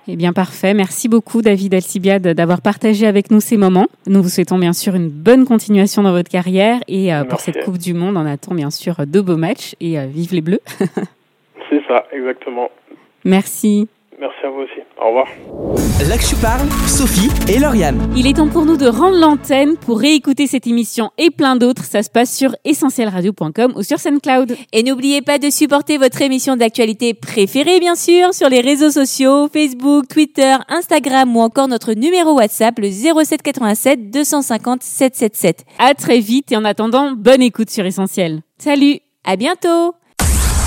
Eh 0.08 0.16
bien, 0.16 0.34
parfait. 0.34 0.74
Merci 0.74 1.08
beaucoup, 1.08 1.44
David 1.44 1.74
Alcibiade, 1.76 2.28
d'avoir 2.30 2.62
partagé 2.62 3.06
avec 3.06 3.30
nous 3.30 3.40
ces 3.40 3.58
moments. 3.58 3.88
Nous 4.08 4.24
vous 4.24 4.30
souhaitons 4.30 4.58
bien 4.58 4.74
sûr 4.74 4.96
une 4.96 5.10
bonne 5.10 5.46
continuation 5.46 6.02
dans 6.02 6.12
votre 6.12 6.30
carrière 6.30 6.80
et 6.88 7.14
euh, 7.14 7.24
pour 7.26 7.40
cette 7.40 7.64
Coupe 7.64 7.78
du 7.78 7.94
Monde, 7.94 8.18
on 8.18 8.26
attend 8.26 8.56
bien 8.56 8.72
sûr 8.72 9.06
de 9.06 9.22
beaux 9.22 9.38
matchs 9.38 9.76
et 9.80 10.00
euh, 10.00 10.08
vive 10.08 10.34
les 10.34 10.42
Bleus. 10.42 10.62
C'est 11.70 11.82
ça, 11.88 12.06
exactement. 12.12 12.70
Merci. 13.24 13.88
Merci 14.20 14.38
à 14.44 14.50
vous 14.50 14.62
aussi. 14.62 14.82
Au 15.02 15.08
revoir. 15.08 15.28
Là 16.10 16.18
que 16.18 16.24
je 16.24 16.36
parle, 16.42 16.68
Sophie 16.88 17.30
et 17.50 17.58
Lauriane. 17.58 18.12
Il 18.18 18.28
est 18.28 18.34
temps 18.34 18.50
pour 18.50 18.66
nous 18.66 18.76
de 18.76 18.88
rendre 18.88 19.18
l'antenne 19.18 19.78
pour 19.78 20.00
réécouter 20.00 20.46
cette 20.46 20.68
émission 20.68 21.12
et 21.18 21.30
plein 21.30 21.56
d'autres. 21.56 21.86
Ça 21.86 22.04
se 22.04 22.10
passe 22.10 22.36
sur 22.36 22.54
essentielradio.com 22.66 23.74
ou 23.76 23.84
sur 23.84 23.98
SoundCloud. 23.98 24.58
Et 24.74 24.84
n'oubliez 24.84 25.22
pas 25.22 25.38
de 25.38 25.50
supporter 25.50 25.98
votre 25.98 26.22
émission 26.22 26.58
d'actualité 26.58 27.14
préférée, 27.14 27.80
bien 27.80 27.96
sûr, 27.96 28.34
sur 28.34 28.50
les 28.50 28.60
réseaux 28.60 28.92
sociaux, 28.92 29.48
Facebook, 29.48 30.08
Twitter, 30.10 30.56
Instagram 30.68 31.36
ou 31.38 31.40
encore 31.40 31.70
notre 31.70 31.94
numéro 31.94 32.34
WhatsApp, 32.34 32.78
le 32.80 32.90
07 32.90 33.42
87 33.42 34.12
250 34.12 34.84
777. 34.84 35.66
À 35.78 35.94
très 35.94 36.20
vite 36.20 36.52
et 36.52 36.58
en 36.58 36.66
attendant, 36.66 37.14
bonne 37.16 37.42
écoute 37.42 37.70
sur 37.70 37.86
Essentiel. 37.86 38.42
Salut, 38.58 39.00
à 39.24 39.38
bientôt. 39.38 39.94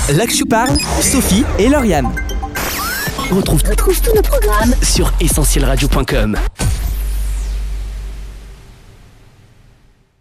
Je 0.09 0.43
parle, 0.43 0.75
Sophie 1.01 1.45
et 1.57 1.69
Lauriane. 1.69 2.09
On 3.31 3.35
retrouve, 3.35 3.63
tous 3.63 4.13
nos 4.13 4.21
programmes 4.21 4.75
sur 4.81 5.11
essentielradio.com. 5.21 6.37